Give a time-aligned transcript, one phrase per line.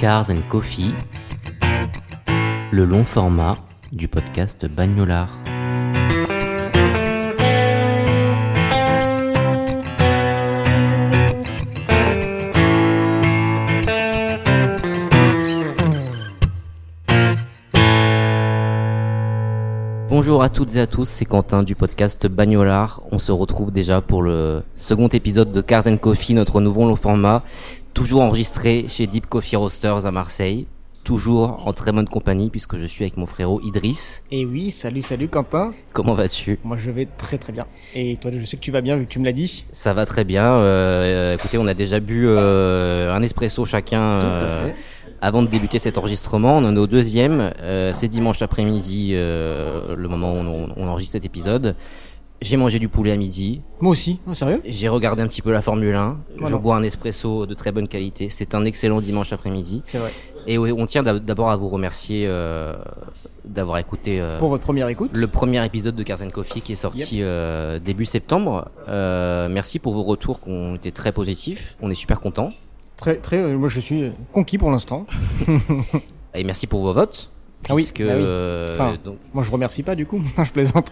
[0.00, 0.94] Cars and Coffee,
[2.72, 3.56] le long format
[3.92, 5.28] du podcast Bagnolard.
[20.20, 23.00] Bonjour à toutes et à tous, c'est Quentin du podcast Bagnolard.
[23.10, 26.94] On se retrouve déjà pour le second épisode de Cars and Coffee, notre nouveau long
[26.94, 27.42] format,
[27.94, 30.66] toujours enregistré chez Deep Coffee Roasters à Marseille.
[31.04, 34.22] Toujours en très bonne compagnie puisque je suis avec mon frérot Idriss.
[34.30, 35.72] Et oui, salut, salut Quentin.
[35.94, 36.58] Comment vas-tu?
[36.64, 37.66] Moi je vais très très bien.
[37.94, 39.64] Et toi, je sais que tu vas bien vu que tu me l'as dit.
[39.72, 40.44] Ça va très bien.
[40.44, 44.74] Euh, écoutez, on a déjà bu euh, un espresso chacun Tout à euh, fait.
[45.20, 46.56] Avant de débuter cet enregistrement.
[46.58, 47.52] On en est au deuxième.
[47.60, 51.74] Euh, c'est dimanche après-midi, euh, le moment où on, on enregistre cet épisode.
[52.42, 53.60] J'ai mangé du poulet à midi.
[53.80, 54.62] Moi aussi, oh, sérieux?
[54.64, 56.16] J'ai regardé un petit peu la Formule 1.
[56.46, 58.28] Je bois un espresso de très bonne qualité.
[58.30, 59.82] C'est un excellent dimanche après-midi.
[59.86, 60.10] C'est vrai.
[60.46, 62.74] Et on tient d'ab- d'abord à vous remercier euh,
[63.44, 65.10] d'avoir écouté euh, Pour votre première écoute.
[65.12, 68.70] le premier épisode de Cars Coffee qui est sorti euh, début septembre.
[68.88, 71.76] Euh, merci pour vos retours qui ont été très positifs.
[71.82, 72.52] On est super contents.
[73.00, 75.06] Très très, moi je suis conquis pour l'instant.
[76.34, 77.30] Et merci pour vos votes.
[77.68, 78.04] Ah oui, bah oui.
[78.08, 78.96] euh, Enfin.
[79.04, 80.90] donc, Moi je remercie pas du coup, je plaisante.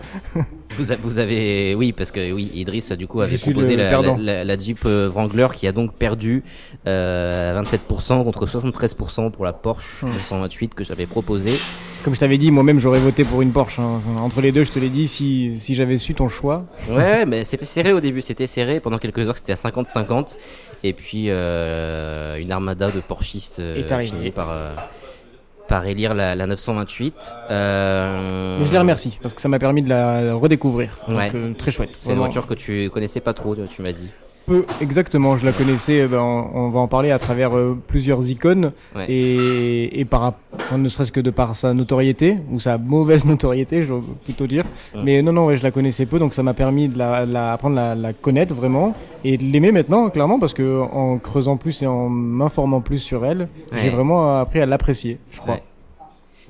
[0.77, 3.89] vous, a- vous avez oui parce que oui Idriss du coup avait proposé le la,
[3.89, 4.17] perdant.
[4.17, 6.45] la- la- la Jeep euh, Wrangler qui a donc perdu
[6.87, 10.07] euh, 27% contre 73% pour la Porsche Hmm.
[10.13, 11.53] 928 que j'avais proposé.
[12.05, 13.81] Comme je t'avais dit, moi-même j'aurais voté pour une Porsche.
[13.81, 14.01] hein.
[14.21, 16.65] Entre les deux, je te l'ai dit, si, si j'avais su ton choix.
[16.89, 18.79] Ouais, mais c'était serré au début, c'était serré.
[18.79, 20.37] Pendant quelques heures, c'était à 50-50.
[20.85, 24.75] Et puis, euh, une armada de Porschistes euh, Est finit par, euh,
[25.69, 27.15] par élire la, la 928.
[27.51, 30.91] Euh, Mais je les remercie parce que ça m'a permis de la redécouvrir.
[31.09, 31.31] Donc, Ouais.
[31.35, 31.91] euh, très chouette.
[31.93, 34.09] C'est une voiture que tu connaissais pas trop, tu m'as dit.
[34.49, 37.77] Peu, exactement, je la connaissais, euh, ben, on, on va en parler à travers euh,
[37.87, 39.05] plusieurs icônes Ouais.
[39.09, 43.83] et, et par, enfin, ne serait-ce que de par sa notoriété ou sa mauvaise notoriété,
[43.83, 44.65] je veux plutôt dire.
[44.95, 45.03] Ouais.
[45.05, 47.33] Mais non, non, ouais, je la connaissais peu, donc ça m'a permis de la, de
[47.33, 51.19] la apprendre à la, la connaître vraiment et de l'aimer maintenant, clairement, parce que en
[51.19, 53.49] creusant plus et en m'informant plus sur elle,
[53.83, 55.59] j'ai vraiment appris à l'apprécier, je crois.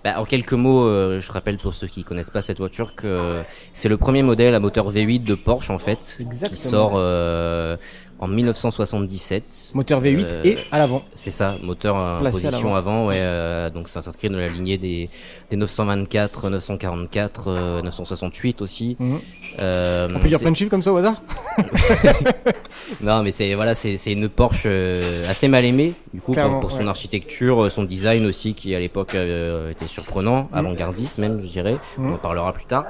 [0.05, 3.43] Bah, en quelques mots, euh, je rappelle pour ceux qui connaissent pas cette voiture que
[3.73, 6.49] c'est le premier modèle à moteur V8 de Porsche en fait, Exactement.
[6.49, 7.77] qui sort euh,
[8.19, 9.73] en 1977.
[9.75, 11.03] Moteur V8 Euh, et à l'avant.
[11.15, 14.79] C'est ça, moteur en Placé position avant, ouais, euh, donc ça s'inscrit dans la lignée
[14.79, 15.09] des,
[15.51, 18.97] des 924, 944, euh, 968 aussi.
[18.99, 19.19] Mhm.
[19.61, 21.23] Euh, On peut dire plein de chiffres comme ça au hasard
[23.01, 26.71] non, mais c'est voilà, c'est une Porsche euh, assez mal aimée du coup pour, pour
[26.71, 26.89] son ouais.
[26.89, 31.77] architecture, son design aussi qui à l'époque euh, était surprenant, avant-gardiste même, je dirais.
[31.97, 32.11] Mhm.
[32.11, 32.85] On en parlera plus tard.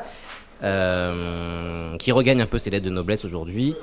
[0.64, 3.76] Euh, qui regagne un peu ses lettres de noblesse aujourd'hui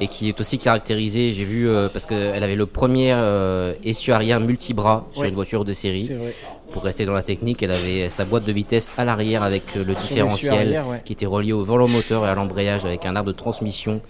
[0.00, 4.12] et qui est aussi caractérisée, j'ai vu euh, parce qu'elle avait le premier euh, essieu
[4.12, 5.28] arrière multibras sur Ouais.
[5.28, 6.06] une voiture de série.
[6.08, 6.34] Vrai.
[6.72, 9.84] Pour rester dans la technique, elle avait sa boîte de vitesse à l'arrière avec euh,
[9.84, 11.00] le différentiel arrière, ouais.
[11.04, 14.00] qui était relié au volant moteur et à l'embrayage avec un arbre de transmission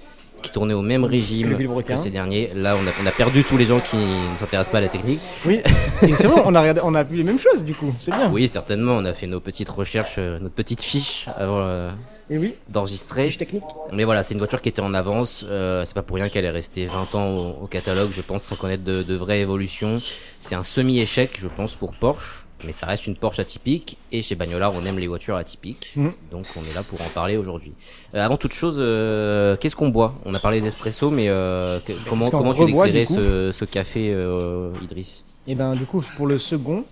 [0.43, 2.51] qui tournait au même régime que, ces derniers.
[2.55, 4.89] Là, on a, on a perdu tous les gens qui ne s'intéressent pas à la
[4.89, 5.21] technique.
[5.47, 5.61] Oui,
[6.03, 8.11] et c'est vrai, on a, regardé, on a vu les mêmes choses du coup, c'est
[8.11, 8.31] bien.
[8.31, 11.91] Oui, certainement, on a fait nos petites recherches, euh, notre petite fiche avant euh,
[12.29, 13.31] Et oui, d'enregistrer.
[13.31, 13.63] technique.
[13.93, 15.45] Mais voilà, c'est une voiture qui était en avance.
[15.49, 18.43] Euh, c'est pas pour rien qu'elle est restée 20 ans au, au catalogue, je pense,
[18.43, 20.01] sans connaître de, de vraies évolutions.
[20.41, 22.43] C'est un semi-échec, je pense, pour Porsche.
[22.65, 23.97] Mais ça reste une Porsche atypique.
[24.11, 25.93] Et chez Bagnolard, on aime les voitures atypiques.
[25.95, 26.11] Mhm.
[26.33, 27.75] Donc on est là pour en parler aujourd'hui.
[28.15, 30.15] Euh, avant toute chose, euh, qu'est-ce qu'on boit?
[30.25, 34.71] On a parlé d'espresso, mais euh, que- comment, comment tu décrirais ce, ce café, euh,
[34.83, 35.23] Idriss?
[35.47, 36.85] Et ben du coup pour le second,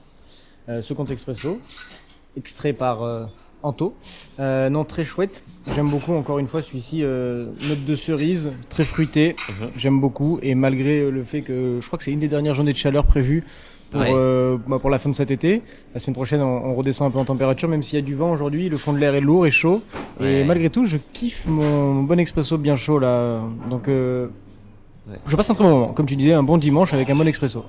[0.69, 1.58] euh, second expresso,
[2.37, 3.25] extrait par euh,
[3.64, 3.94] Anto,
[4.40, 5.43] euh, non très chouette.
[5.75, 9.34] J'aime beaucoup encore une fois celui-ci, euh, note de cerise, très fruité.
[9.49, 9.69] Mhm.
[9.78, 12.55] J'aime beaucoup et malgré euh, le fait que je crois que c'est une des dernières
[12.55, 13.43] journées de chaleur prévues
[13.90, 14.11] pour, Ouais.
[14.12, 15.62] euh, bah, pour la fin de cet été.
[15.94, 18.14] La semaine prochaine on, on redescend un peu en température même s'il y a du
[18.14, 18.69] vent aujourd'hui.
[18.69, 19.81] Le fond de l'air est lourd et chaud
[20.20, 20.43] Ouais.
[20.43, 23.40] et malgré tout je kiffe mon bon expresso bien chaud là.
[23.70, 24.26] Donc euh,
[25.08, 25.16] Ouais.
[25.26, 25.88] je passe un très bon moment.
[25.88, 27.62] Comme tu disais, un bon dimanche avec un bon expresso.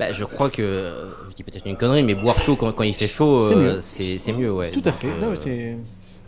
[0.00, 0.90] Bah, je crois que,
[1.30, 3.38] je dis peut-être une connerie, mais boire chaud quand, quand il fait chaud,
[3.80, 4.38] C'est euh, mieux.
[4.38, 4.70] mieux, ouais.
[4.70, 5.08] Tout à Donc, fait.
[5.08, 5.76] euh, Non, c'est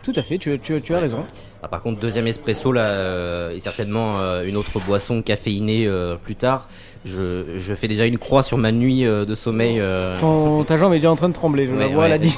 [0.03, 0.37] tout à fait.
[0.37, 1.23] Tu, tu, tu as raison.
[1.63, 6.15] ah, par contre, deuxième espresso là, euh, et certainement euh, une autre boisson caféinée euh,
[6.17, 6.67] plus tard.
[7.05, 9.77] Je, je fais déjà une croix sur ma nuit euh, de sommeil.
[9.79, 11.67] euh, Ton, ta jambe est déjà en train de trembler.
[11.67, 12.29] Je la Ouais, vois, ouais, elle a dit.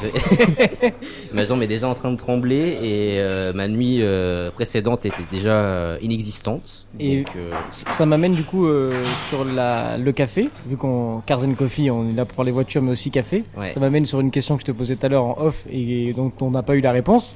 [0.81, 0.89] je-
[1.33, 5.23] ma jambe est déjà en train de trembler et euh, ma nuit euh, précédente était
[5.31, 6.87] déjà euh, inexistante.
[6.99, 8.91] Et- Donc, euh, Ça m'amène du coup euh,
[9.29, 12.91] sur la, le café, vu qu'on Cars Coffee, on est là pour les voitures, mais
[12.91, 13.43] aussi café.
[13.57, 13.69] Ouais.
[13.69, 16.13] Ça m'amène sur une question que je te posais tout à l'heure en off et
[16.13, 17.35] dont on n'a pas eu la réponse.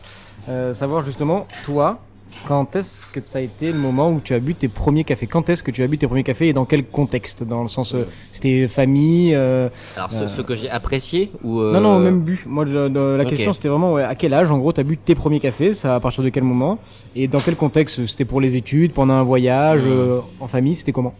[0.49, 1.99] Euh, savoir justement, toi,
[2.47, 5.27] quand est-ce que ça a été le moment où tu as bu tes premiers cafés?
[5.27, 7.43] Quand est-ce que tu as bu tes premiers cafés et dans quel contexte?
[7.43, 11.59] Dans le sens, euh, c'était famille euh, alors, ce, euh, ce que j'ai apprécié ou
[11.59, 12.43] euh, Non, non, même bu.
[12.47, 15.15] Moi, la question c'était vraiment ouais, à quel âge, en gros, tu as bu tes
[15.15, 15.73] premiers cafés?
[15.73, 16.79] Ça à partir de quel moment?
[17.15, 18.05] Et dans quel contexte?
[18.05, 20.75] C'était pour les études, pendant un voyage, euh, en famille?
[20.75, 21.13] C'était comment?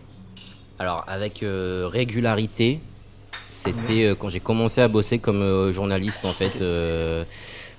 [0.78, 2.80] Alors, avec euh, régularité,
[3.50, 7.24] c'était euh, quand j'ai commencé à bosser comme euh, journaliste, en fait, euh,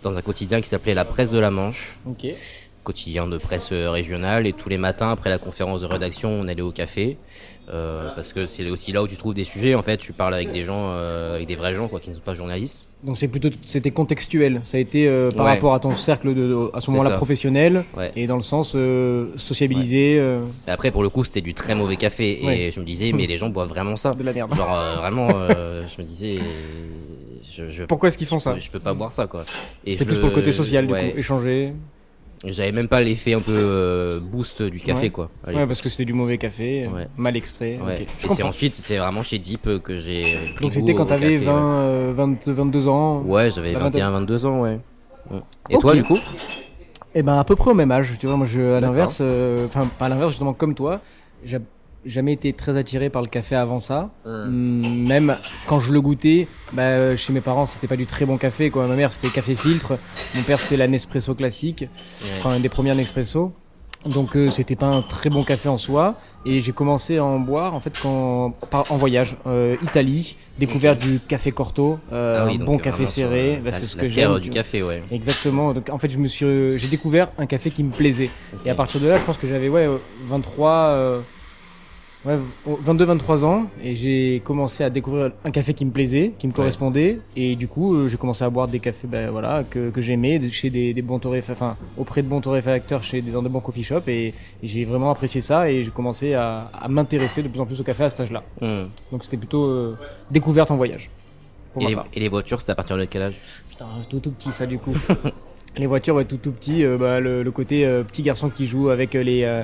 [0.02, 2.26] dans un quotidien qui s'appelait La Presse de la Manche, Ok.
[2.84, 4.46] Quotidien de presse régionale.
[4.46, 7.16] Et tous les matins, après la conférence de rédaction, on allait au café.
[7.72, 9.76] euh, parce que c'est aussi là où tu trouves des sujets.
[9.76, 12.16] En fait, tu parles avec des gens, euh, avec des vrais gens, quoi, qui ne
[12.16, 12.82] sont pas journalistes.
[13.04, 14.60] Donc c'est plutôt c'était contextuel.
[14.64, 15.52] Ça a été euh, par Ouais.
[15.52, 18.10] rapport à ton cercle de, de- à ce moment-là professionnel Ouais.
[18.16, 18.74] et dans le sens
[19.36, 20.14] sociabiliser
[20.66, 22.44] Et après, pour le coup, c'était du très mauvais café.
[22.66, 24.14] Et je me disais, mais les gens boivent vraiment ça.
[24.14, 24.54] de la merde.
[24.54, 26.38] Genre, vraiment, je me disais,
[27.50, 29.44] je, je, Pourquoi est-ce qu'ils font ça je peux pas boire ça, quoi.
[29.86, 31.72] Et C'était plus pour le côté social du coup, échanger.
[32.46, 35.10] J'avais même pas l'effet un peu euh, boost du café, Ouais.
[35.10, 35.30] quoi.
[35.46, 35.58] Allez.
[35.58, 37.08] Ouais, parce que c'était du mauvais café, euh, Ouais.
[37.18, 37.78] mal extrait.
[37.84, 38.06] Ouais.
[38.24, 40.38] Et c'est ensuite, c'est vraiment chez Deep euh, que j'ai.
[40.62, 43.20] Donc c'était quand t'avais café, 20, euh, 20, 22 ans.
[43.26, 44.78] Ouais, j'avais La 21, 22 ans, ouais.
[45.68, 46.18] Et toi, du coup
[47.14, 49.20] Et ben à peu près au même âge, tu vois, moi je, à l'inverse,
[49.66, 51.00] enfin pas à l'inverse justement comme toi,
[51.44, 51.58] j'ai
[52.04, 54.10] jamais été très attiré par le café avant ça.
[54.24, 55.36] Hum, Même
[55.66, 58.70] quand je le goûtais, bah, euh, chez mes parents c'était pas du très bon café
[58.70, 58.86] quoi.
[58.86, 59.98] Ma mère c'était café filtre,
[60.34, 61.84] mon père c'était la Nespresso classique,
[62.38, 63.52] enfin une des premières Nespresso.
[64.06, 66.14] Donc euh, c'était pas un très bon café en soi
[66.46, 70.96] et j'ai commencé à en boire en fait quand par- en voyage euh, Italie découvert
[70.96, 73.96] du café corto euh, Ah oui, un donc, bon euh, café serré bah, c'est ce
[73.96, 75.02] que j'aime du café, ouais.
[75.12, 75.74] Exactement.
[75.74, 78.30] Donc en fait, je me suis, euh, j'ai découvert un café qui me plaisait.
[78.64, 79.98] Et à partir de là, je pense que j'avais ouais euh,
[80.30, 81.20] 23, euh,
[82.24, 86.46] ouais 22, 23 ans, et j'ai commencé à découvrir un café qui me plaisait, qui
[86.46, 87.18] me correspondait.
[87.36, 90.40] Et du coup, euh, j'ai commencé à boire des cafés, ben voilà, que, que j'aimais
[90.50, 93.84] chez des, des bons enfin auprès de bons torréfacteurs, chez des, dans de bons coffee
[93.84, 94.08] shops.
[94.08, 94.34] Et, et
[94.68, 97.84] j'ai vraiment apprécié ça, et j'ai commencé à, à m'intéresser de plus en plus au
[97.84, 98.42] café à cet âge-là.
[98.60, 98.88] Hum.
[99.12, 99.96] Donc c'était plutôt euh,
[100.30, 101.10] découverte en voyage.
[101.78, 102.06] Et, les, part.
[102.12, 103.34] et les voitures, c'est à partir de quel âge?
[103.68, 104.92] Putain, tout tout petit ça du coup.
[105.76, 108.66] les voitures ouais, tout tout petit, euh, bah, le, le côté euh, petit garçon qui
[108.66, 109.62] joue avec euh, les...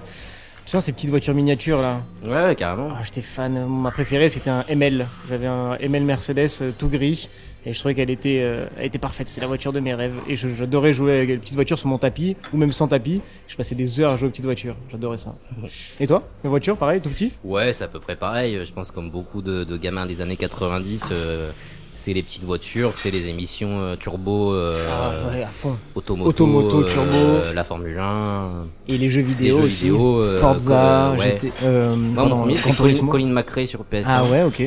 [0.67, 2.01] tu sais, ces petites voitures miniatures là.
[2.25, 2.89] Ouais, ouais, carrément.
[2.93, 3.67] Ah, J'étais fan.
[3.69, 5.07] Ma préférée c'était un ML.
[5.29, 7.29] J'avais un ML Mercedes euh, tout gris
[7.65, 9.29] et je trouvais qu'elle était, euh, elle était parfaite.
[9.29, 11.99] C'est la voiture de mes rêves et j'adorais jouer avec les petites voitures sur mon
[11.99, 13.21] tapis ou même sans tapis.
[13.49, 14.77] Je passais des heures à jouer aux petites voitures.
[14.91, 15.35] J'adorais ça.
[16.01, 17.33] Et toi, les voitures, pareil, tout petit?
[17.45, 18.61] Ouais, c'est à peu près pareil.
[18.65, 21.51] Je pense comme beaucoup de, de gamins des années 90, euh,
[21.97, 25.77] c'est les petites voitures, c'est les émissions euh, turbo, euh, Ah ouais, à fond.
[25.95, 27.55] automoto, Automoto, euh, turbo.
[27.55, 28.67] la Formule 1.
[28.89, 29.85] Et les jeux vidéo jeux aussi.
[29.85, 31.39] vidéo, euh, Forza, ouais.
[31.41, 34.05] GT, Moi, mon premier, c'était Colin, McRae sur PS1.
[34.07, 34.63] Ah ouais, ok.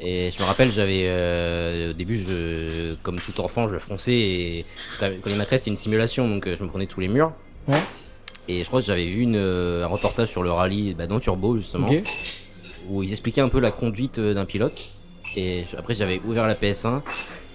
[0.00, 4.64] Et je me rappelle, j'avais au début, je, comme tout enfant, je fonçais et
[4.98, 7.32] Colin McRae, c'est une simulation, donc je me prenais tous les murs.
[7.68, 7.78] Ouais.
[8.48, 11.56] Et je crois que j'avais vu une, un reportage sur le rallye bah, dans Turbo
[11.56, 11.88] justement,
[12.90, 14.90] où ils expliquaient un peu la conduite d'un pilote.
[15.36, 16.98] Et je- après, j'avais ouvert la PS1.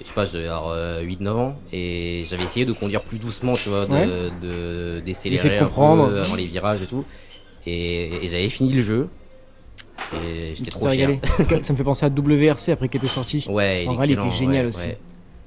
[0.01, 1.55] Et je sais pas, devais avoir euh, 8-9 ans.
[1.73, 4.05] Et j'avais essayé de conduire plus doucement, tu vois, de, Ouais.
[4.07, 5.01] de,
[5.59, 6.17] de comprendre.
[6.19, 7.03] avant les virages et tout.
[7.65, 9.09] Et, et j'avais fini le jeu.
[10.23, 11.19] Et j'étais trop fier.
[11.61, 13.45] ça me fait penser à WRC après qui était sorti.
[13.49, 14.87] Ouais, il En rallye, il était génial ouais, aussi.
[14.87, 14.97] ouais.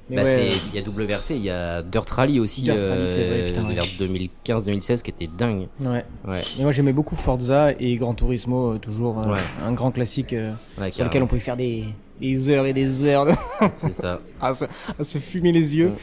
[0.09, 2.75] Mais Bah, ouais, c'est- il y a WRC, il y a Dirt Rally aussi, Dirt
[2.77, 3.73] Rally, vrai, euh, ouais.
[3.73, 5.67] vers 2015-2016 qui était dingue.
[5.79, 6.03] ouais.
[6.27, 10.33] Ouais, Et moi j'aimais beaucoup Forza et Gran Turismo, euh, toujours euh, un grand classique
[10.33, 10.51] euh,
[10.91, 11.85] sur lequel on pouvait faire des,
[12.19, 13.31] des heures et des heures de-
[13.77, 14.19] c'est ça.
[14.41, 15.93] à, se, à se fumer les yeux.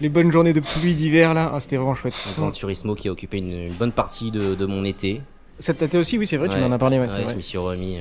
[0.00, 2.14] Les bonnes journées de pluie d'hiver là, ah, c'était vraiment chouette.
[2.36, 5.22] Gran Turismo qui a occupé une, une bonne partie de, de mon été.
[5.58, 7.36] Cet été aussi, oui, c'est vrai, tu m'en as parlé, ouais, Ouais, c'est je vrai.
[7.36, 7.96] me suis remis.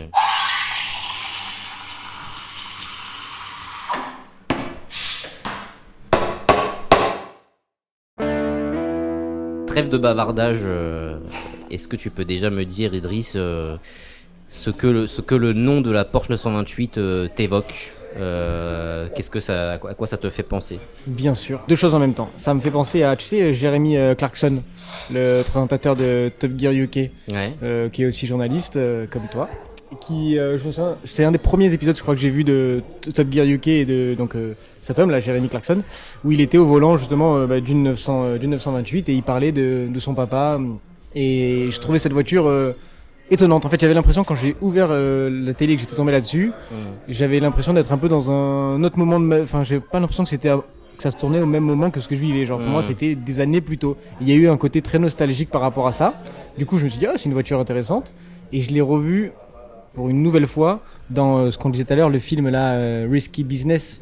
[9.75, 10.59] Trêve de bavardage.
[10.63, 11.17] euh,
[11.69, 13.75] Est-ce que tu peux déjà me dire, Idriss, euh,
[14.47, 19.41] ce que le, ce que le nom de la Porsche 928 euh, t'évoque Qu'est-ce que
[19.41, 20.79] ça, à quoi, à quoi ça te fait penser?
[21.07, 21.59] Bien sûr.
[21.67, 22.31] Deux choses en même temps.
[22.37, 24.61] Ça me fait penser à, tu sais, Jérémy Clarkson,
[25.13, 26.95] le présentateur de Top Gear UK.
[27.33, 27.89] Ouais.
[27.91, 28.79] qui est aussi journaliste
[29.11, 29.49] comme toi.
[29.95, 32.43] Qui, euh, je me souviens, c'était un des premiers épisodes, je crois que j'ai vu
[32.43, 32.83] de
[33.13, 35.81] Top Gear UK et de donc euh, cet homme là, Jeremy Clarkson,
[36.23, 39.23] où il était au volant justement euh, bah, d'une 900, euh, d'une 928 et il
[39.23, 40.59] parlait de, de son papa.
[41.13, 42.51] Et je trouvais cette voiture
[43.31, 43.65] étonnante.
[43.65, 46.51] En fait, j'avais l'impression quand j'ai ouvert la télé que j'étais tombé là-dessus,
[47.07, 49.39] j'avais l'impression d'être un peu dans un autre moment de ma...
[49.39, 50.49] Enfin, j'ai pas l'impression que c'était
[50.95, 52.45] que ça se tournait au même moment que ce que je vivais.
[52.45, 53.97] Genre, pour moi, c'était des années plus tôt.
[54.21, 56.15] Il y a eu un côté très nostalgique par rapport à ça.
[56.57, 58.13] Du coup, je me suis dit, ah, c'est une voiture intéressante.
[58.51, 59.31] Et je l'ai revue
[59.95, 62.73] pour une nouvelle fois dans euh, ce qu'on disait tout à l'heure, le film là,
[62.73, 63.99] euh, Risky Business.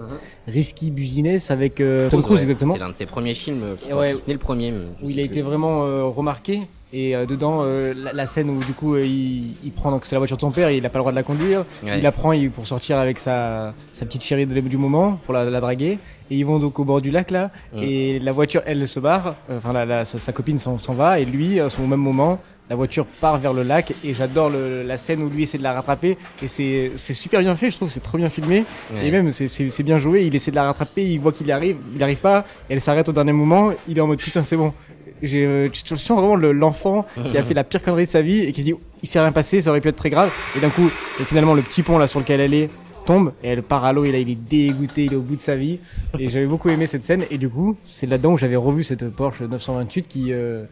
[0.47, 2.73] Risky Business avec euh, Tom Cruise, Ouais, exactement.
[2.73, 4.71] C'est l'un de ses premiers films, Et ouais, si ce n'est le premier.
[4.71, 5.21] où il a plus.
[5.23, 6.61] été vraiment euh, remarqué.
[6.95, 10.37] Et dedans, la, la scène où du coup il, il prend donc c'est la voiture
[10.37, 11.65] de son père, il a pas le droit de la conduire.
[11.83, 11.97] Ouais.
[11.97, 15.33] Il la prend il- pour sortir avec sa, sa petite chérie de, du moment pour
[15.33, 15.97] la, la draguer.
[16.29, 17.49] Et ils vont donc au bord du lac là.
[17.73, 17.79] Mm.
[17.81, 19.35] Et la voiture elle se barre.
[19.51, 22.39] Enfin la, sa, sa copine s'en s'en va et lui à ce même moment.
[22.69, 25.73] La voiture part vers le lac et j'adore la scène où lui essaie de la
[25.73, 28.63] rattraper et c'est super bien fait je trouve c'est trop bien filmé.
[28.93, 29.07] Ouais.
[29.07, 31.75] et même c'est- bien joué il essaie de la rattraper il voit qu'il y arrive
[31.93, 34.73] il arrive pas elle s'arrête au dernier moment il est en mode putain c'est bon.
[35.21, 38.39] J'ai euh, sens vraiment le- l'enfant qui a fait la pire connerie de sa vie
[38.41, 40.31] et qui dit il s'est rien passé ça aurait pu être très grave.
[40.57, 40.89] Et d'un coup
[41.19, 42.69] et finalement le petit pont là sur lequel elle est
[43.05, 45.35] tombe et elle part à l'eau et là il est dégoûté il est au bout
[45.35, 45.79] de sa vie.
[46.17, 49.07] Et j'avais beaucoup aimé cette scène et du coup c'est là-dedans où j'avais revu cette
[49.09, 50.63] Porsche 928 qui euh,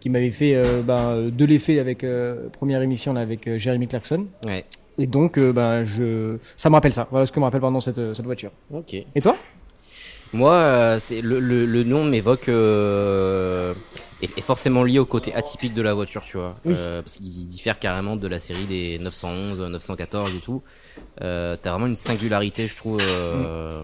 [0.00, 3.58] qui m'avait fait euh, ben, euh, de l'effet avec euh, première émission là avec euh,
[3.58, 4.64] Jeremy Clarkson Ouais.
[4.98, 8.14] et donc ben je ça me rappelle ça voilà ce que me rappelle pardon cette,
[8.14, 8.94] cette voiture Ok.
[8.94, 9.36] et toi?
[10.32, 12.48] Moi, c'est le, le, le nom m'évoque
[14.22, 16.74] est, est forcément lié au côté atypique de la voiture, tu vois, Oui.
[16.76, 20.62] Euh, parce qu'il diffère carrément de la série des 911, 914 et tout.
[21.22, 23.82] Euh, T'as vraiment une singularité, je trouve, euh,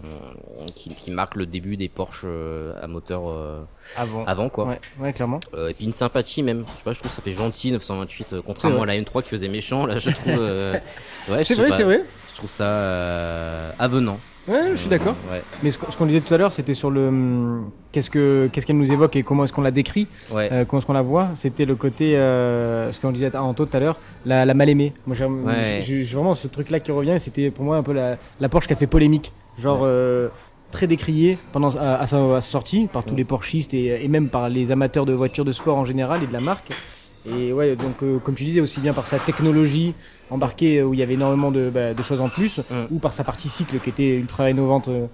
[0.74, 3.62] qui, qui marque le début des Porsche euh, à moteur euh,
[3.96, 4.66] avant avant, quoi.
[4.66, 6.64] ouais ouais clairement Euh, et puis une sympathie même.
[6.66, 9.22] Je sais pas, je trouve que ça fait gentil 928, euh, contrairement à la M3
[9.22, 9.86] qui faisait méchant.
[9.86, 10.34] Là, je trouve.
[10.38, 10.72] euh,
[11.28, 12.02] ouais, c'est vrai c'est vrai
[12.32, 14.18] Je trouve ça euh, avenant.
[14.48, 15.42] Ouais je suis d'accord Ouais.
[15.62, 18.76] mais ce, qu'on- disait tout à l'heure c'était sur le hum, qu'est-ce que qu'est-ce qu'elle
[18.78, 20.48] nous évoque et comment est-ce qu'on la décrit Ouais.
[20.52, 23.66] Euh, comment est-ce qu'on la voit C'était le côté, euh, ce qu'on disait à Anto
[23.66, 24.92] tout à l'heure, la, la mal aimée.
[25.06, 25.80] Moi, j'ai Ouais.
[26.12, 27.16] vraiment ce truc-là qui revient.
[27.18, 30.28] C'était pour moi un peu la, la Porsche qui a fait polémique, genre euh,
[30.72, 34.08] très décriée pendant à, à sa, à sa sortie par tous les Porschistes et, et
[34.08, 36.70] même par les amateurs de voitures de sport en général et de la marque.
[37.28, 39.94] Et ouais, donc euh, comme tu disais, aussi bien par sa technologie
[40.30, 42.86] embarquée euh, où il y avait énormément de, bah, de choses en plus, Mm.
[42.94, 45.06] ou par sa partie cycle qui était ultra innovante euh,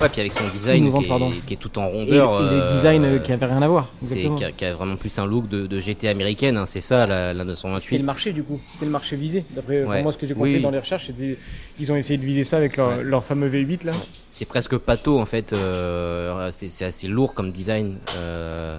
[0.00, 1.30] Ouais, puis avec son design qui, est, pardon.
[1.46, 2.30] qui est tout en et, rondeur.
[2.40, 3.90] et euh, le design euh, qui avait rien à voir.
[3.94, 7.06] qui a, qui a vraiment plus un look de, de GT américaine, hein, c'est ça
[7.06, 7.98] la, la C'était 928.
[7.98, 9.44] le marché du coup, c'était le marché visé.
[9.52, 10.02] D'après Ouais.
[10.02, 11.38] moi ce que j'ai compris Oui, dans les recherches, c'était
[11.78, 13.04] ils ont essayé de viser ça avec leur, Ouais.
[13.04, 13.92] leur fameux V8 là.
[14.32, 15.54] C'est presque pâteau en fait.
[16.50, 17.96] c'est c'est assez lourd comme design.
[18.16, 18.78] euh,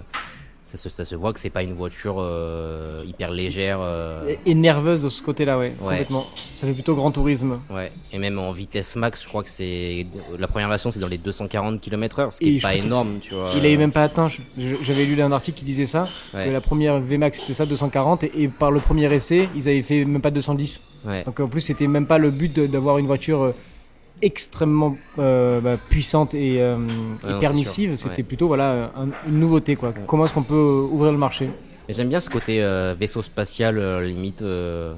[0.75, 3.79] ça, se, ça se voit que c'est pas une voiture euh, hyper légère.
[3.81, 5.89] euh, Et, nerveuse de ce côté-là, ouais, Ouais.
[5.89, 6.25] complètement.
[6.55, 7.59] Ça fait plutôt grand tourisme.
[7.69, 10.05] Ouais, et même en vitesse max, je crois que c'est
[10.37, 13.33] la première version, c'est dans les 240 km/h, ce qui Et est pas énorme, tu
[13.33, 13.49] vois.
[13.55, 14.29] Il avait même pas atteint.
[14.57, 16.05] J'avais lu un article qui disait ça.
[16.33, 16.45] Ouais.
[16.45, 19.81] Que la première VMAX c'était ça, 240, et, et par le premier essai, ils avaient
[19.81, 20.81] fait même pas 210.
[21.05, 21.23] Ouais.
[21.23, 23.51] Donc en plus, c'était même pas le but d'avoir une voiture euh,
[24.21, 26.77] extrêmement euh, bah, puissante et, euh,
[27.23, 27.95] et non, permissive.
[27.95, 28.23] C'était ouais.
[28.23, 29.93] plutôt voilà un- une nouveauté quoi.
[30.07, 31.49] Comment est-ce qu'on peut euh, ouvrir le marché?
[31.89, 34.93] J'aime bien ce côté euh, vaisseau spatial, euh, limite, euh,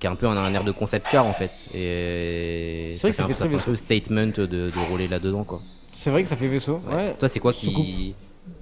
[0.00, 1.68] qui est un peu un, un air de concept car en fait.
[1.74, 5.06] Et C'est vrai que ça fait, un- ça fait un peu statement de, de rouler
[5.08, 5.62] là-dedans, quoi.
[5.92, 6.80] C'est vrai que ça fait vaisseau.
[7.18, 8.14] Toi, c'est quoi qui.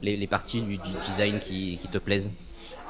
[0.02, 2.30] Les, les parties du, du design qui, qui te plaisent?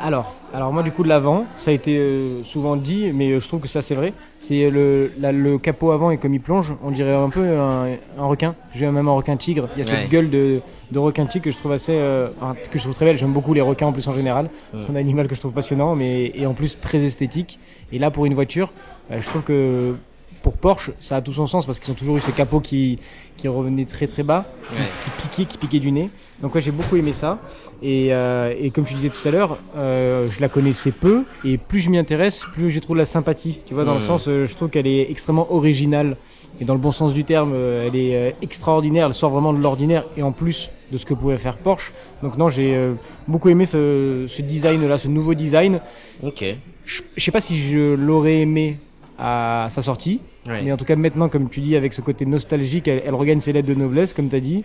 [0.01, 3.39] Alors, alors moi du coup de l'avant, ça a été euh, souvent dit, mais euh,
[3.41, 4.13] je trouve que ça c'est vrai.
[4.41, 7.87] C'est le, la- le capot avant et comme il plonge, on dirait un peu un,
[8.19, 8.55] un requin.
[8.75, 9.69] J'ai même un requin tigre.
[9.77, 10.01] Il y a Ouais.
[10.03, 10.61] cette gueule de,
[10.91, 13.17] de requin tigre que je trouve assez, euh, enfin que je trouve très belle.
[13.17, 14.51] J'aime beaucoup les requins en plus en général.
[14.81, 17.59] C'est un animal que je trouve passionnant, mais et en plus très esthétique.
[17.93, 18.73] Et là pour une voiture,
[19.13, 19.95] euh, je trouve que
[20.43, 22.99] pour Porsche, ça a tout son sens parce qu'ils ont toujours eu ces capots qui,
[23.37, 24.79] qui revenaient très très bas Ouais.
[25.05, 26.11] qui piquait, qui piquait du nez.
[26.43, 27.39] Donc ouais, j'ai beaucoup aimé ça.
[27.83, 31.25] Et, euh, et comme tu disais tout à l'heure, euh, je la connaissais peu.
[31.45, 33.61] Et plus je m'y intéresse, plus j'ai trouvé de la sympathie.
[33.67, 36.17] Tu vois, dans le sens, euh, je trouve qu'elle est extrêmement originale.
[36.61, 39.07] Et dans le bon sens du terme, elle est extraordinaire.
[39.09, 40.05] Elle sort vraiment de l'ordinaire.
[40.17, 41.93] Et en plus de ce que pouvait faire Porsche.
[42.23, 42.79] Donc non, j'ai
[43.27, 45.81] beaucoup aimé ce, ce design-là, ce nouveau design.
[46.23, 46.45] Ok.
[46.85, 48.79] Je je sais pas si je l'aurais aimé
[49.19, 50.21] à sa sortie.
[50.47, 50.63] Ouais.
[50.63, 53.41] Mais en tout cas, maintenant, comme tu dis, avec ce côté nostalgique, elle, elle regagne
[53.41, 54.65] ses lettres de noblesse, comme tu as dit.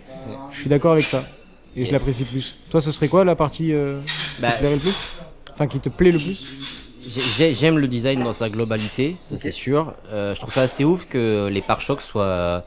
[0.50, 1.24] Je suis d'accord avec ça.
[1.76, 2.56] Et je l'apprécie plus.
[2.68, 4.00] Toi, ce serait quoi la partie euh,
[4.40, 5.08] Bah, qui te plairait le plus?
[5.54, 6.44] Enfin, qui te plaît le plus?
[7.06, 9.94] J'ai- j'ai- J'aime le design dans sa globalité, ça c'est sûr.
[10.12, 12.64] Euh, je trouve ça assez ouf que les pare-chocs soient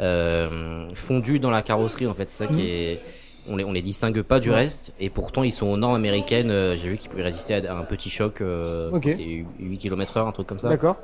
[0.00, 2.30] euh, fondus dans la carrosserie en fait.
[2.30, 2.66] C'est ça qui Mhm.
[2.66, 3.00] est
[3.48, 4.56] on les, on les distingue pas du Ouais.
[4.56, 6.50] reste, et pourtant ils sont aux normes américaines.
[6.50, 8.40] euh, J'ai vu qu'ils pouvaient résister à un petit choc.
[8.40, 8.90] euh.
[9.02, 10.68] C'est 8 km heure, un truc comme ça.
[10.68, 10.96] D'accord.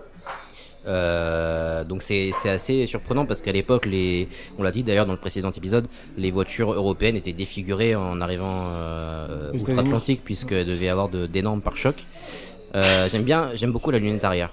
[0.86, 4.28] Euh, donc c'est c'est assez surprenant parce qu'à l'époque, les,
[4.58, 8.68] on l'a dit d'ailleurs dans le précédent épisode, les voitures européennes étaient défigurées en arrivant
[8.70, 12.02] euh, outre-Atlantique puisqu'elles devaient avoir de- d'énormes pare-chocs.
[12.74, 14.52] Euh, j'aime bien, j'aime beaucoup la lunette arrière.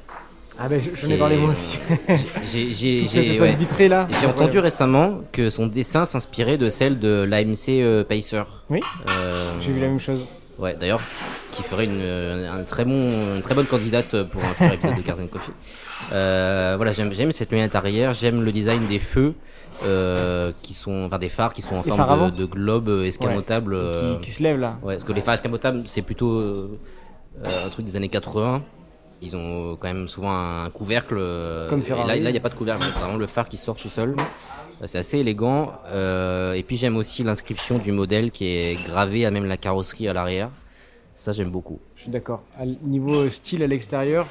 [0.58, 1.78] Ah ben j'en ai parlé moi aussi.
[2.46, 3.88] J'ai ouais.
[3.90, 4.08] là.
[4.28, 8.44] Entendu récemment que son dessin s'inspirait de celle de l'AMC euh, Pacer.
[8.70, 8.80] Oui.
[9.10, 10.26] Euh, J'ai vu la même chose.
[10.58, 11.02] Ouais, d'ailleurs,
[11.52, 15.02] qui ferait une, un très bon, une très bonne candidate pour un futur épisode de
[15.02, 15.52] Cars and Coffee.
[16.14, 19.34] Euh, voilà, j'aime, cette lunette arrière, j'aime le design des feux,
[19.84, 23.04] euh, qui sont, enfin des phares qui sont en Les forme de, de globe euh,
[23.06, 23.74] escamotable.
[23.74, 24.78] euh, Qui, qui se lève là.
[24.82, 26.80] Ouais, parce que les phares escamotables, c'est plutôt euh,
[27.44, 28.64] euh, un truc des années 80.
[29.22, 31.16] Ils ont quand même souvent un couvercle.
[31.18, 32.08] euh, Comme Ferrari.
[32.08, 32.84] Là, là, il n'y a pas de couvercle.
[32.94, 34.16] C'est vraiment le phare qui sort tout seul.
[34.82, 35.72] Euh, C'est assez élégant.
[35.88, 40.08] Euh, et puis j'aime aussi l'inscription du modèle qui est gravée à même la carrosserie
[40.08, 40.50] à l'arrière.
[41.14, 41.80] Ça, j'aime beaucoup.
[41.96, 42.44] Je suis d'accord.
[42.84, 44.28] Niveau style à l'extérieur,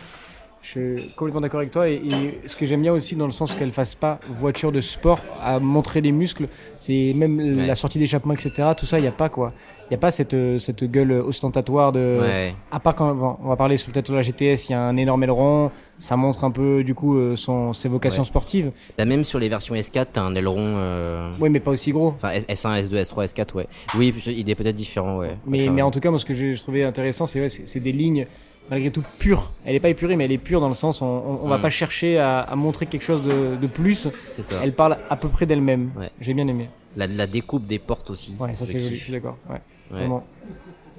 [0.61, 1.89] je suis complètement d'accord avec toi.
[1.89, 4.83] Et, et ce que j'aime bien aussi, dans le sens qu'elle fasse pas voiture de
[4.83, 6.47] sport à montrer les muscles,
[6.79, 7.67] c'est même Ouais.
[7.67, 8.69] la sortie d'échappement, etc.
[8.77, 9.55] Tout ça, il n'y a pas quoi.
[9.91, 12.19] Il n'y a pas cette, euh, cette gueule ostentatoire de.
[12.23, 12.55] Ouais.
[12.73, 14.81] À part quand bon, on va parler sur- peut-être sur la GTS, il y a
[14.81, 18.27] un énorme aileron, ça montre un peu du coup euh, son, ses vocations Ouais.
[18.29, 18.71] sportives.
[18.97, 20.57] T'as même sur les versions S4, t'as un aileron.
[20.79, 22.09] euh, Oui, mais pas aussi gros.
[22.17, 23.67] Enfin, S- S1, S2, S3, S4, ouais.
[23.99, 25.37] Oui, je- il est peut-être différent, ouais.
[25.47, 27.81] Mais, Enfin, mais en tout cas, moi, ce que j'ai- je trouvais intéressant, c'est ouais,
[27.81, 28.27] des lignes
[28.71, 29.53] malgré tout pures.
[29.65, 31.59] Elle est pas épurée, mais elle est pure dans le sens, on, on, on va
[31.59, 31.63] Mm.
[31.63, 34.09] pas chercher à, à montrer quelque chose de, de plus.
[34.33, 34.57] c'est ça.
[34.63, 35.91] Elle parle à peu près d'elle-même.
[35.99, 36.11] Ouais.
[36.21, 36.69] J'ai bien aimé.
[36.97, 38.35] La, la découpe des portes aussi.
[38.39, 39.37] Ouais, ça c'est joli, je suis d'accord.
[39.51, 39.61] Ouais.
[39.91, 40.25] Vraiment.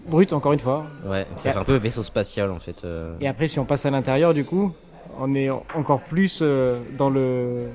[0.08, 0.86] Brut, encore une fois.
[1.06, 2.84] Ouais, fait un peu vaisseau spatial en fait.
[2.84, 3.16] euh.
[3.22, 4.72] Et après, si on passe à l'intérieur, du coup,
[5.20, 7.70] on est encore plus euh, dans le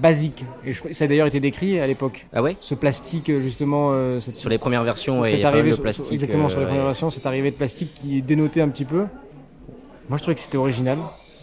[0.00, 0.44] basique.
[0.64, 2.26] Et je, ça a d'ailleurs été décrit à l'époque.
[2.32, 2.56] Ah ouais?
[2.60, 5.46] Ce plastique, euh, justement, euh, cette, Sur les premières versions, ouais, il cette y a
[5.46, 6.12] pas mal arrivée de sur- plastique.
[6.12, 9.04] exactement sur les euh, premières versions, cette arrivée de plastique qui dénotait un petit peu.
[10.08, 10.98] Moi, je trouvais que c'était original.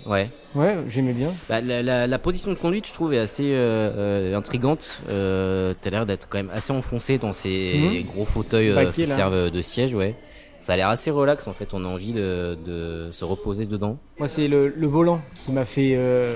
[0.05, 0.29] Ouais.
[0.55, 1.29] Ouais, j'aimais bien.
[1.49, 3.91] Bah, la, la, la position de conduite, je trouve, est assez euh,
[4.33, 5.01] euh, intrigante.
[5.09, 9.09] Euh, T'as l'air d'être quand même assez enfoncé dans ces gros fauteuils euh, Baquet, qui
[9.09, 9.15] là.
[9.15, 10.13] servent de siège, ouais.
[10.59, 11.73] Ça a l'air assez relax en fait.
[11.73, 13.97] On a envie de, de se reposer dedans.
[14.19, 15.93] Moi, c'est le, le volant qui m'a fait.
[15.95, 16.33] euh,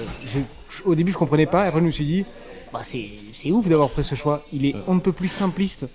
[0.86, 1.64] au début, je comprenais pas.
[1.64, 2.26] Après, je me suis dit,
[2.74, 4.44] bah, c'est c'est ouf d'avoir pris ce choix.
[4.54, 5.86] Il est on ne peut plus simpliste.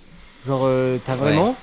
[0.47, 1.55] Genre, euh, t'as vraiment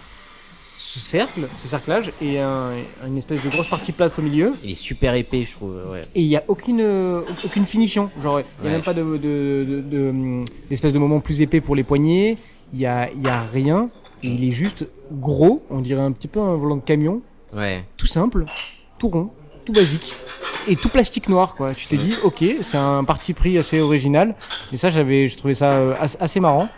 [0.78, 2.72] ce cercle, ce cerclage et un-
[3.06, 4.54] une espèce de grosse partie plate au milieu.
[4.64, 5.76] Il est super épais, je trouve.
[5.92, 6.02] Ouais.
[6.16, 8.10] Et il n'y a aucune, euh, aucune finition.
[8.24, 8.72] Genre, il n'y a Ouais.
[8.78, 12.38] même pas de, de, de, de, hum, d'espèce de moment plus épais pour les poignets.
[12.72, 13.90] Il n'y a, y a rien.
[14.24, 15.64] Il est juste gros.
[15.70, 17.22] On dirait un petit peu un volant de camion.
[17.54, 17.84] Ouais.
[17.98, 18.46] tout simple,
[19.00, 19.32] tout rond,
[19.70, 20.14] tout basique
[20.68, 21.74] et tout plastique noir quoi.
[21.74, 24.36] Tu t'es dit ok, c'est un parti pris assez original.
[24.72, 26.70] Mais ça j'avais, je trouvais ça euh, as- assez marrant.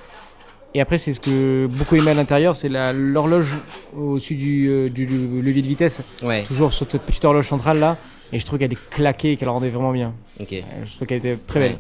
[0.74, 3.58] Et après c'est ce que beaucoup aimé à l'intérieur, c'est l'horloge
[3.98, 6.44] au-dessus du, euh, du, du levier de vitesse, Ouais.
[6.44, 7.98] toujours sur cette petite horloge centrale là.
[8.34, 10.14] Et je trouve qu'elle est claquée et qu'elle rendait vraiment bien.
[10.40, 10.54] Ok.
[10.54, 11.72] Euh, Je trouve qu'elle était très belle.
[11.74, 11.80] Ouais.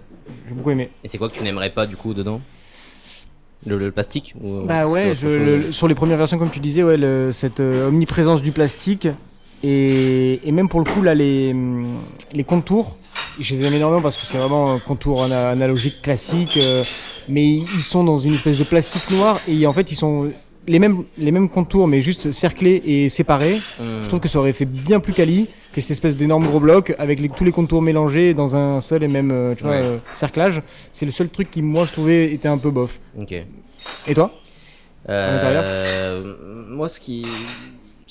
[0.49, 0.89] J'ai beaucoup aimé.
[1.03, 2.41] Et c'est quoi que tu n'aimerais pas du coup dedans?
[3.65, 6.59] Le, le plastique ou, Bah ou ouais, je, le- sur les premières versions, comme tu
[6.59, 9.07] disais, ouais, le- cette omniprésence du plastique
[9.63, 11.55] et, et même pour le coup là les
[12.33, 12.97] les contours,
[13.39, 16.83] je les aime énormément parce que c'est vraiment un contour ana- analogique classique, euh,
[17.29, 20.31] mais ils sont dans une espèce de plastique noir et en fait ils sont
[20.67, 23.57] les mêmes les mêmes contours mais juste cerclés et séparés.
[23.79, 24.01] Hmm.
[24.03, 26.93] Je trouve que ça aurait fait bien plus quali que cette espèce d'énorme gros bloc
[26.99, 29.83] avec les- tous les contours mélangés dans un seul et même euh, tu vois, Ouais.
[29.83, 30.61] euh, cerclage.
[30.93, 32.99] C'est le seul truc qui moi je trouvais était un peu bof.
[33.19, 33.31] Ok.
[34.07, 34.31] Et toi?
[35.09, 36.21] Euh,
[36.69, 37.25] moi, ce qui,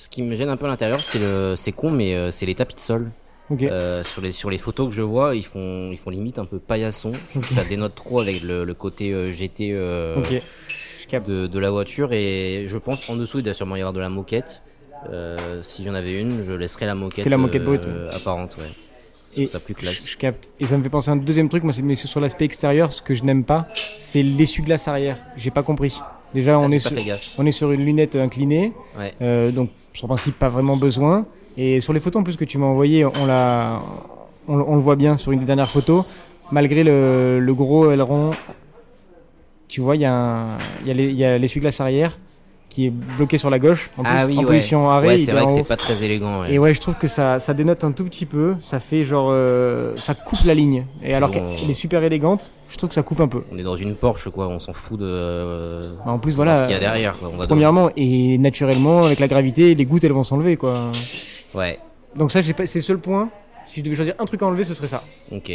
[0.01, 2.47] ce qui me gêne un peu à l'intérieur, c'est le, c'est con, mais euh, c'est
[2.47, 3.11] les tapis de sol.
[3.63, 6.45] Euh, sur les sur les photos que je vois, ils font ils font limite un
[6.45, 7.11] peu paillasson.
[7.53, 10.15] Ça dénote trop avec le, le côté euh, GT euh,
[11.27, 13.99] de, de la voiture et je pense en dessous il doit sûrement y avoir de
[14.01, 14.63] la moquette.
[15.63, 17.83] Si j'en avais une, je laisserais la moquette, Que la moquette brute,
[18.13, 19.43] apparente, ouais.
[19.43, 20.07] Et ça plus classe.
[20.07, 20.51] Je, je capte.
[20.61, 22.45] Et ça me fait penser à un deuxième truc, moi, c'est mais c'est sur l'aspect
[22.45, 25.19] extérieur, ce que je n'aime pas, c'est l'essuie-glace arrière.
[25.37, 26.01] J'ai pas compris.
[26.35, 29.13] Déjà, on, Ah, est j'ai pas sur, on est sur une lunette inclinée, Ouais.
[29.23, 31.26] euh, donc sur principe, pas vraiment besoin.
[31.57, 33.12] Et sur les photos en plus que tu m'as envoyées, on,
[34.48, 36.05] on, le voit bien sur une des dernières photos,
[36.50, 38.31] malgré le, gros aileron.
[39.68, 42.18] Tu vois, il y a, a l'essuie-glace arrière
[42.71, 44.47] qui est bloqué sur la gauche, en, Ah plus, oui, en ouais.
[44.47, 45.07] position arrêt.
[45.09, 46.41] Ouais, c'est est vrai que c'est pas très élégant.
[46.41, 46.53] Ouais.
[46.55, 48.55] Et ouais, je trouve que ça, ça dénote un tout petit peu.
[48.63, 49.29] Ça fait genre.
[49.31, 50.87] euh, ça coupe la ligne.
[51.03, 51.41] Et alors bon.
[51.57, 53.43] qu'elle est super élégante, je trouve que ça coupe un peu.
[53.53, 56.55] On est dans une Porsche quoi, on s'en fout de euh, En plus, voilà.
[56.55, 57.19] ce qu'il y a derrière.
[57.19, 57.31] Quoi.
[57.35, 60.93] On va Premièrement, et naturellement, avec la gravité, les gouttes elles vont s'enlever quoi.
[61.55, 61.79] Ouais.
[62.17, 63.29] Donc, ça, c'est le seul point.
[63.67, 65.03] Si je devais choisir un truc à enlever, ce serait ça.
[65.31, 65.53] Ok.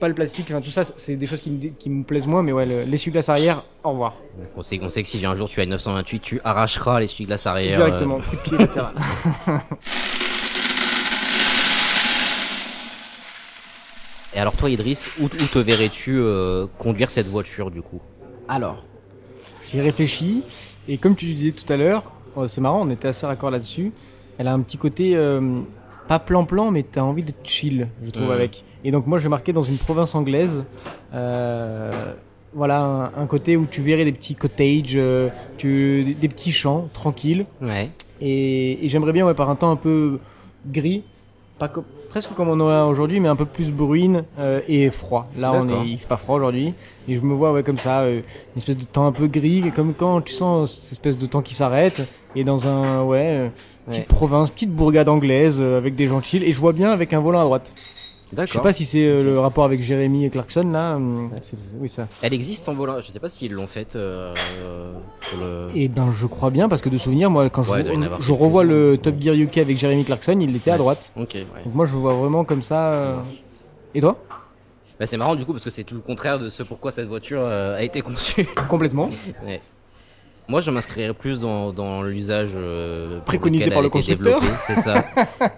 [0.00, 2.26] Pas le plastique, enfin tout ça, c'est des choses qui me, dé- qui me plaisent
[2.26, 4.14] moins, mais ouais, le- l'essuie-glace arrière, au revoir.
[4.38, 6.98] Donc, on, sait, on sait que si un jour tu as une 928, tu arracheras
[7.00, 7.76] l'essuie-glace arrière.
[7.76, 8.94] Directement, euh, coup de pied latéral.
[14.34, 18.00] Et alors toi Idriss, où, où te verrais-tu euh, conduire cette voiture du coup?
[18.48, 18.84] Alors,
[19.72, 20.42] j'ai réfléchi,
[20.88, 22.04] et comme tu disais tout à l'heure,
[22.36, 23.92] oh, c'est marrant, on était assez raccord là-dessus.
[24.38, 25.60] Elle a un petit côté, euh,
[26.10, 28.64] pas plan-plan, mais t'as envie d'être chill, je trouve, avec.
[28.82, 30.64] Et donc, moi, je marquais dans une province anglaise.
[31.14, 32.12] euh,
[32.52, 32.80] voilà,
[33.16, 36.88] un, un côté où tu verrais des petits cottages, euh, tu, des, des petits champs
[36.92, 37.46] tranquilles.
[37.62, 37.90] Ouais.
[38.20, 40.18] Et, et j'aimerais bien, ouais, par un temps un peu
[40.66, 41.04] gris,
[41.60, 44.90] pas co- presque comme on en a aujourd'hui, mais un peu plus bruine euh, et
[44.90, 45.28] froid.
[45.38, 46.74] Là, on est, il fait pas froid aujourd'hui,
[47.06, 49.70] et je me vois ouais comme ça, euh, une espèce de temps un peu gris,
[49.76, 52.02] comme quand tu sens cette espèce de temps qui s'arrête,
[52.34, 53.52] et dans un ouais,
[53.90, 57.12] petite province, petite bourgade anglaise euh, avec des gens chill, et je vois bien avec
[57.12, 57.72] un volant à droite.
[58.32, 58.62] Je sais D'accord.
[58.62, 59.24] pas si c'est euh, Ok.
[59.24, 62.06] le rapport avec Jérémy et Clarkson là, hum, c'est- c'est- oui ça.
[62.22, 63.00] Elle existe en volant?
[63.00, 64.32] Je sais pas s'ils l'ont faite euh,
[65.30, 65.68] pour le.
[65.74, 67.94] Et ben je crois bien parce que de souvenir, moi quand Ouais, il je, doit
[67.94, 68.44] y en avoir je quelques-uns.
[68.44, 71.12] revois le Top Gear UK avec Jérémy Clarkson, il était à droite.
[71.16, 71.30] Ok.
[71.34, 71.44] Ouais.
[71.64, 72.92] Donc moi je vois vraiment comme ça.
[72.92, 73.16] euh.
[73.96, 74.16] Et toi?
[75.00, 77.08] Bah, c'est marrant du coup parce que c'est tout le contraire de ce pourquoi cette
[77.08, 78.46] voiture euh, a été conçue.
[78.68, 79.08] Complètement.
[79.44, 79.60] Ouais.
[80.50, 84.42] Moi, je m'inscrirais plus dans, dans l'usage euh, Préconisé par le constructeur.
[84.66, 85.04] C'est ça.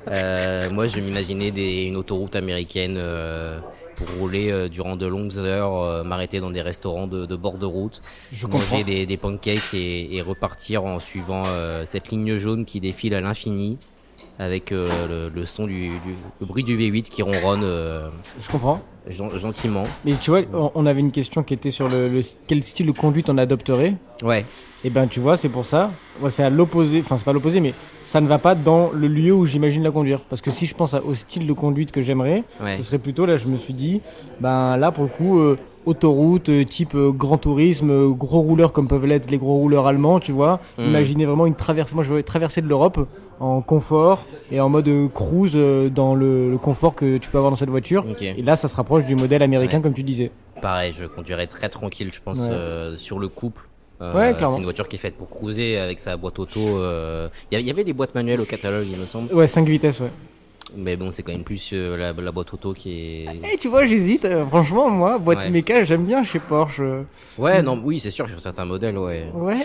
[0.08, 3.58] Euh, moi, je m'imaginais des, une autoroute américaine euh,
[3.96, 7.56] pour rouler euh, durant de longues heures, euh, m'arrêter dans des restaurants de, de bord
[7.56, 8.02] de route,
[8.32, 12.80] Je manger des, des pancakes et, et repartir en suivant euh, cette ligne jaune qui
[12.80, 13.78] défile à l'infini
[14.38, 18.08] avec euh, le, le son du, du le bruit du V8 qui ronronne euh,
[18.40, 18.80] Je comprends.
[19.08, 19.82] gen- gentiment.
[20.04, 22.86] Mais tu vois, on- on avait une question qui était sur le, le- quel style
[22.86, 23.94] de conduite on adopterait?
[24.22, 24.44] Ouais.
[24.84, 25.90] Et ben tu vois, c'est pour ça.
[26.20, 27.00] Ouais, c'est à l'opposé.
[27.00, 29.90] Enfin, c'est pas l'opposé, mais ça ne va pas dans le lieu où j'imagine la
[29.92, 30.20] conduire.
[30.20, 32.76] Parce que si je pense à- au style de conduite que j'aimerais, Ouais.
[32.76, 33.36] ce serait plutôt là.
[33.36, 34.00] Je me suis dit,
[34.40, 38.72] ben là pour le coup, euh, autoroute euh, type euh, grand tourisme, euh, gros rouleurs
[38.72, 40.60] comme peuvent l'être les gros rouleurs allemands, tu vois.
[40.78, 41.94] Imaginez vraiment une traversée.
[41.94, 43.06] Moi, je veux traverser de l'Europe
[43.40, 45.56] en confort et en mode cruise
[45.94, 48.04] dans le, le confort que tu peux avoir dans cette voiture.
[48.20, 49.82] Et là, ça se rapproche du modèle américain, Ouais.
[49.82, 50.30] comme tu disais.
[50.60, 52.48] Pareil, je conduirais très tranquille, je pense, Ouais.
[52.50, 53.68] euh, sur le couple.
[54.00, 56.58] Euh, Ouais, c'est une voiture qui est faite pour cruiser avec sa boîte auto.
[56.60, 59.32] euh, Il y y avait des boîtes manuelles au catalogue, il me semble.
[59.32, 60.10] Ouais, 5 vitesses, ouais.
[60.76, 63.54] Mais bon, c'est quand même plus euh, la, la boîte auto qui est.
[63.54, 64.24] Et tu vois, j'hésite.
[64.24, 65.50] euh, franchement, moi, boîte Ouais.
[65.50, 66.80] méca, j'aime bien chez Porsche.
[66.80, 67.02] euh,
[67.38, 69.26] Ouais, non, oui, c'est sûr, sur certains modèles, ouais.
[69.34, 69.56] Ouais.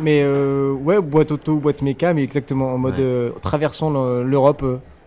[0.00, 3.32] Mais euh, ouais, boîte auto, boîte méca, mais exactement en mode Ouais.
[3.40, 4.64] traversant le- l'Europe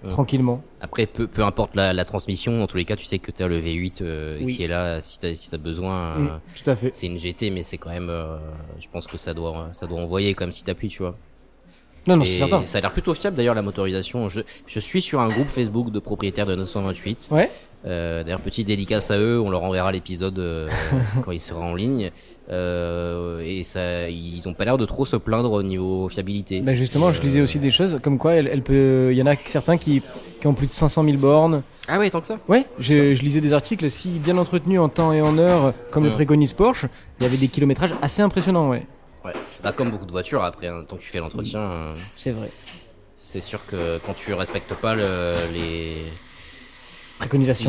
[0.09, 0.63] tranquillement.
[0.79, 3.43] Après, peu, peu importe la, la transmission, en tous les cas, tu sais que tu
[3.43, 4.55] as le V8 euh, Oui.
[4.55, 6.15] qui est là si tu as, si t'as besoin.
[6.17, 6.93] Mm, tout à fait.
[6.93, 8.09] C'est une GT, mais c'est quand même.
[8.79, 11.15] je pense que ça doit, ça doit envoyer quand même si t'appuies, tu vois.
[12.09, 12.65] Non, non, c'est certain.
[12.65, 14.29] Ça a l'air plutôt fiable d'ailleurs la motorisation.
[14.29, 17.29] Je, je suis sur un groupe Facebook de propriétaires de 928.
[17.31, 17.49] Ouais.
[17.85, 20.67] Euh, D'ailleurs, petite dédicace à eux, on leur enverra l'épisode euh,
[21.23, 22.11] quand il sera en ligne.
[22.51, 26.61] Euh, et ça, ils ont pas l'air de trop se plaindre au niveau fiabilité.
[26.61, 29.09] Bah justement, je lisais aussi des choses comme quoi elle, elle peut.
[29.11, 30.01] Il y en a certains qui,
[30.41, 31.61] qui ont plus de 500 000 bornes.
[31.87, 32.39] Ah ouais, tant que ça.
[32.47, 36.05] Ouais, je, je lisais des articles si bien entretenus en temps et en heure, comme
[36.05, 36.87] le préconise Porsche,
[37.19, 38.85] il y avait des kilométrages assez impressionnants, ouais.
[39.33, 39.41] Ouais.
[39.63, 42.49] Bah comme beaucoup de voitures, après, hein, tant que tu fais l'entretien, euh, C'est vrai.
[43.17, 45.95] c'est sûr que quand tu respectes pas le- les,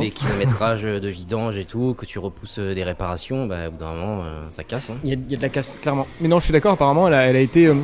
[0.01, 3.93] les kilométrages de vidange et tout, que tu repousses des réparations, bah au bout d'un
[3.95, 4.91] moment, euh, ça casse.
[4.91, 4.97] Hein.
[5.05, 6.07] Il y, a, il y a de la casse, clairement.
[6.21, 7.75] Mais non, je suis d'accord, apparemment, elle a, elle a été euh,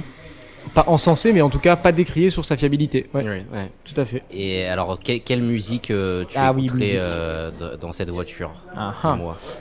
[0.75, 3.09] pas encensée, mais en tout cas pas décriée sur sa fiabilité.
[3.15, 3.71] Ouais, ouais.
[3.85, 4.23] tout à fait.
[4.31, 6.95] Et alors, que- quelle musique euh, tu Ah oui, musique.
[6.97, 8.53] euh, dans cette voiture?
[8.77, 9.19] Ah, ah.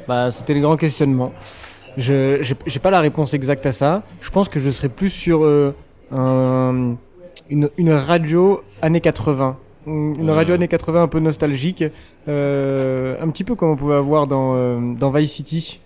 [0.07, 1.33] Bah, c'était le grand questionnement.
[1.97, 4.03] Je j'ai j'ai pas la réponse exacte à ça.
[4.21, 5.73] Je pense que je serais plus sur euh,
[6.11, 6.95] un-
[7.49, 9.57] une, une radio années 80.
[9.87, 11.83] Une radio années 80 un peu nostalgique.
[12.27, 15.79] euh, un petit peu comme on pouvait avoir dans, euh, dans Vice City.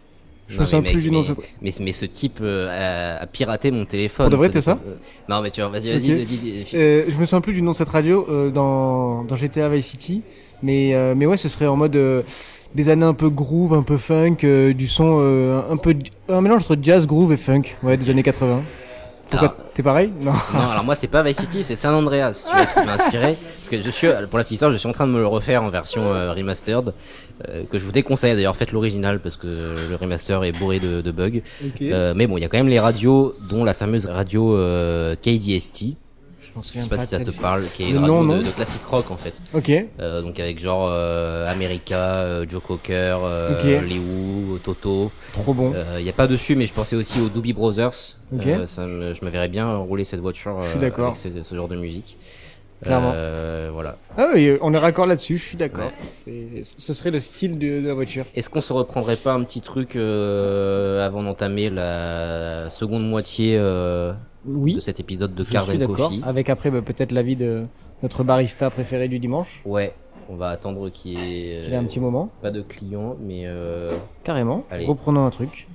[0.47, 1.49] Je Non, me souviens mais plus mec, du nom mais, de cette...
[1.61, 4.25] mais, mais ce type euh, a, piraté mon téléphone.
[4.27, 4.95] Pour de vrai, ce- t'es ça euh,
[5.27, 6.25] Non, mais tu vois, vas-y, vas-y, Ok.
[6.25, 9.35] dis- dis- Euh, je me souviens plus du nom de cette radio euh, dans, dans
[9.35, 10.23] GTA Vice City.
[10.63, 12.23] Mais, euh, mais ouais, ce serait en mode euh,
[12.75, 15.95] des années un peu groove, un peu funk, euh, du son euh, un peu.
[16.27, 17.63] Un mélange entre jazz, groove et funk.
[17.83, 18.61] Ouais, des années 80.
[19.29, 20.11] Pourquoi T'es pareil?
[20.21, 20.31] Non.
[20.31, 23.37] Non, alors moi c'est pas Vice City, c'est San Andreas tu vois, qui m'a inspiré.
[23.57, 25.27] Parce que je suis, pour la petite histoire, je suis en train de me le
[25.27, 26.93] refaire en version euh, remastered,
[27.47, 31.01] euh, que je vous déconseille d'ailleurs, faites l'original parce que le remaster est bourré de,
[31.01, 31.41] de bugs.
[31.81, 35.15] Euh, mais bon, il y a quand même les radios, dont la fameuse radio euh,
[36.59, 38.21] Je m'en Je souviens sais pas si de ça te parle, qui est une radio
[38.21, 39.33] de, non de classique rock en fait.
[39.53, 39.71] Ok.
[39.99, 43.87] Euh, donc avec genre euh, America, euh, Joe Cocker, euh, Ok.
[43.89, 45.11] Les Who, Toto.
[45.33, 45.73] Trop bon.
[45.97, 48.17] Il n'y a pas dessus, mais je pensais aussi aux Doobie Brothers.
[48.33, 48.45] Ok.
[48.47, 51.05] Euh, ça me- je me verrais bien rouler cette voiture Je suis euh, d'accord.
[51.05, 52.17] avec ce, ce genre de musique.
[52.81, 53.11] Clairement.
[53.13, 53.97] Euh, voilà.
[54.17, 55.91] Ah oui, on est raccord là-dessus, je suis d'accord.
[56.77, 58.23] Ce serait le style de, de la voiture.
[58.35, 64.13] Est-ce qu'on se reprendrait pas un petit truc euh, avant d'entamer la seconde moitié euh,
[64.45, 65.95] de Oui, cet épisode de d'accord.
[66.09, 67.65] Coffee Avec après bah, peut-être l'avis de
[68.03, 69.61] notre barista préféré du dimanche.
[69.65, 69.93] Ouais,
[70.29, 71.15] on va attendre qu'il y
[71.51, 72.29] ait, Il y a un petit moment.
[72.41, 73.91] pas de clients, mais euh,
[74.23, 74.63] Carrément.
[74.71, 74.85] Allez.
[74.85, 75.67] Reprenons un truc.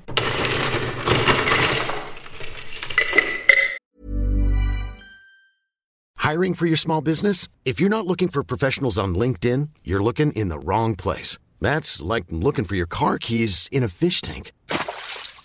[6.19, 7.49] Hiring for your small business?
[7.65, 11.39] If you're not looking for professionals on LinkedIn, you're looking in the wrong place.
[11.61, 14.53] That's like looking for your car keys in a fish tank.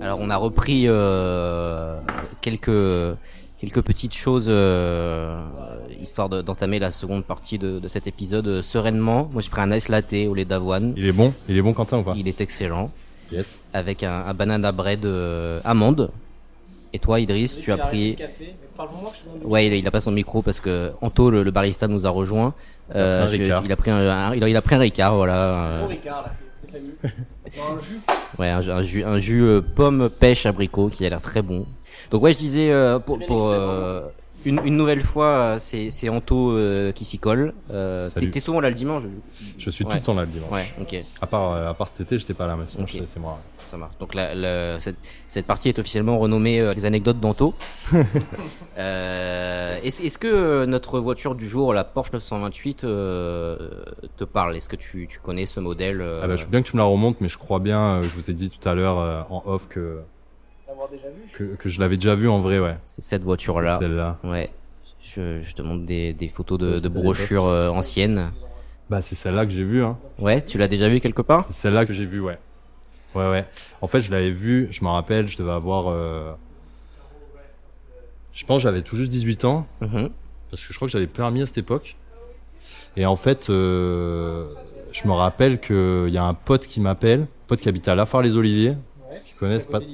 [0.00, 1.98] Alors on a repris euh,
[2.40, 3.16] quelques
[3.60, 5.42] quelques petites choses euh,
[6.00, 9.28] histoire de- d'entamer la seconde partie de, de cet épisode euh, sereinement.
[9.32, 10.94] Moi j'ai pris un ice latte au lait d'avoine.
[10.96, 12.14] Il est bon Il est bon, Quentin, ou pas?
[12.16, 12.90] Il est excellent
[13.30, 13.60] Yes.
[13.74, 16.10] avec un, un banana bread euh, amande.
[16.94, 18.16] Et toi Idriss, tu as pris
[19.44, 22.06] Ouais, il a, il a pas son micro parce que Anto, le, le barista, nous
[22.06, 22.54] a rejoint.
[22.94, 23.62] Euh, pris un je- Ricard.
[23.66, 25.34] il a pris un, un- il a, il a pris un Ricard, voilà.
[25.34, 26.00] euh, ouais,
[28.38, 31.66] un, jus- un jus, un jus euh, pomme pêche abricot qui a l'air très bon.
[32.10, 34.02] Donc ouais, je disais euh, pour, pour euh,
[34.44, 37.52] une, une nouvelle fois, euh, c'est c'est Anto euh, qui s'y colle.
[37.70, 39.02] Euh, t'es souvent là le dimanche.
[39.58, 40.50] Je suis tout le temps là le dimanche.
[40.52, 42.96] Ouais, ok, À part, euh, à part cet été, j'étais pas là, mais sinon, Ok.
[42.98, 43.38] je- c'est moi.
[43.60, 43.96] ça marche.
[43.98, 44.96] Donc la, la- cette,
[45.28, 47.54] cette partie est officiellement renommée euh, les anecdotes d'Anto.
[48.78, 53.56] euh, Est-ce est-ce que notre voiture du jour, la Porsche 928, euh,
[54.16, 54.56] te parle?
[54.56, 56.80] Est-ce que tu, tu connais ce modèle Ah bah, je veux bien que tu me
[56.82, 59.42] la remontes, mais je crois bien, je vous ai dit tout à l'heure euh, en
[59.46, 59.98] off que,
[61.32, 62.76] que, que je l'avais déjà vu en vrai, ouais.
[62.84, 63.78] C'est cette voiture-là.
[63.80, 64.18] Celle-là.
[64.24, 64.50] Ouais.
[65.02, 68.32] Je, je te montre des, des photos de, brochures euh, anciennes.
[68.90, 69.98] Bah, c'est celle-là que j'ai vue, hein.
[70.18, 71.44] Ouais, tu l'as déjà vu quelque part?
[71.46, 72.38] C'est celle-là que j'ai vue, ouais.
[73.14, 73.46] Ouais, ouais.
[73.80, 75.88] En fait, je l'avais vue, je me rappelle, je devais avoir.
[75.88, 76.32] euh,
[78.32, 80.10] Je pense que j'avais tout juste 18 ans, Mhm.
[80.50, 81.96] parce que je crois que j'avais permis à cette époque.
[82.96, 84.48] Et en fait, euh,
[84.92, 87.94] je me rappelle qu'il y a un pote qui m'appelle, un pote qui habite à
[87.94, 88.76] Lafare-les-Oliviers,
[89.24, 89.78] qui connaissent pas.
[89.78, 89.86] Ouais,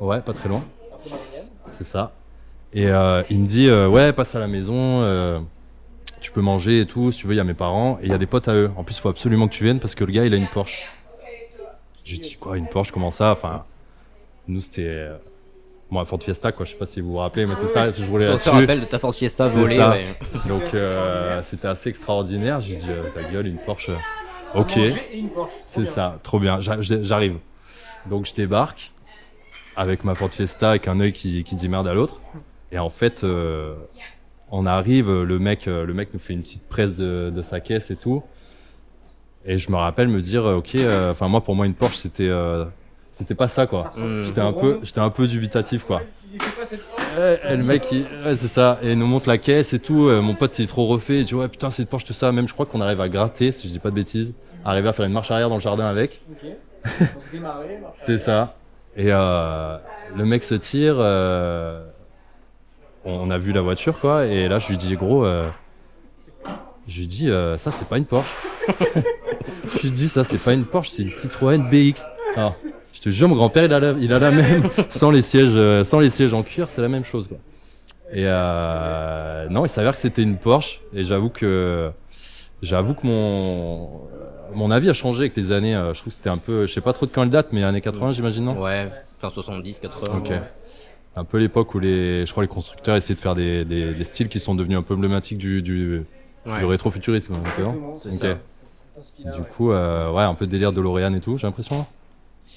[0.00, 0.64] pas très loin.
[1.70, 2.12] C'est ça.
[2.72, 5.38] Et euh, il me dit euh, ouais, passe à la maison, euh,
[6.20, 8.10] tu peux manger et tout, si tu veux, il y a mes parents et il
[8.10, 8.70] y a des potes à eux.
[8.76, 10.48] En plus, il faut absolument que tu viennes parce que le gars, il a une
[10.48, 10.80] Porsche.
[12.04, 13.32] Je lui dis quoi, une Porsche, comment ça?
[13.32, 13.64] Enfin,
[14.48, 15.16] nous c'était euh,
[15.90, 16.64] bon, Ford Fiesta quoi.
[16.64, 17.90] Je sais pas si vous vous rappelez, mais c'est ça.
[17.90, 19.78] Je voulais Ça se rappelle de ta Ford Fiesta volée.
[19.78, 20.14] ouais.
[20.48, 22.60] Donc euh, c'était assez extraordinaire.
[22.60, 23.90] J'ai dit euh, ta gueule, une Porsche.
[24.54, 24.78] Ok,
[25.68, 26.60] c'est ça, trop bien.
[26.60, 27.36] J'a- j'ai- J'arrive.
[28.06, 28.92] Donc je débarque
[29.76, 32.20] avec ma Ford Fiesta avec un œil qui, qui dit merde à l'autre.
[32.72, 33.74] Et en fait, euh,
[34.50, 37.60] on arrive, le mec, euh, le mec nous fait une petite presse de, de sa
[37.60, 38.22] caisse et tout.
[39.46, 42.28] Et je me rappelle me dire, ok, euh, enfin moi pour moi une Porsche c'était,
[42.28, 42.64] euh,
[43.10, 43.90] c'était pas ça quoi.
[44.24, 46.02] J'étais un peu, j'étais un peu dubitatif quoi.
[47.48, 48.78] Et le mec, il- ouais, c'est ça.
[48.82, 50.06] Et il nous montre la caisse et tout.
[50.08, 51.20] Euh, mon pote, il est trop refait.
[51.20, 52.30] Il dit, ouais, putain, c'est une Porsche, tout ça.
[52.30, 54.34] Même, je crois qu'on arrive à gratter, si je dis pas de bêtises.
[54.64, 56.20] Arriver à faire une marche arrière dans le jardin avec.
[57.98, 58.54] c'est ça.
[59.00, 59.78] Et euh,
[60.14, 60.96] le mec se tire.
[60.98, 61.82] euh,
[63.06, 64.26] on a vu la voiture, quoi.
[64.26, 65.48] Et là, je lui dis, gros, euh,
[66.86, 68.28] je lui dis, ça, c'est pas une Porsche.
[69.64, 72.02] je lui dis, ça, c'est pas une Porsche, c'est une Citroën BX.
[72.36, 72.56] Alors,
[72.92, 75.84] je te jure, mon grand-père, il a la, il a la même, sans les sièges,
[75.84, 77.38] sans les sièges en cuir, c'est la même chose, quoi.
[78.12, 78.24] Et
[79.50, 80.82] non, il s'avère que c'était une Porsche.
[80.92, 81.90] Et j'avoue que,
[82.62, 83.88] j'avoue que mon,
[84.54, 85.74] mon avis a changé avec les années.
[85.76, 87.48] Euh, Je trouve que c'était un peu, je sais pas trop de quand elle date,
[87.52, 88.60] mais années 80, j'imagine, non?
[88.60, 90.18] Ouais, enfin 70, 80.
[90.18, 90.32] Ok.
[91.16, 94.04] Un peu l'époque où les, je crois les constructeurs essayaient de faire des, des, des
[94.04, 96.02] styles qui sont devenus un peu emblématiques du, du,
[96.46, 96.58] Ouais.
[96.60, 97.74] du rétrofuturisme, c'est ça?
[97.94, 99.36] C'est ça.
[99.36, 101.84] Du coup, euh, ouais, un peu de délire de L'Oréal et tout, j'ai l'impression.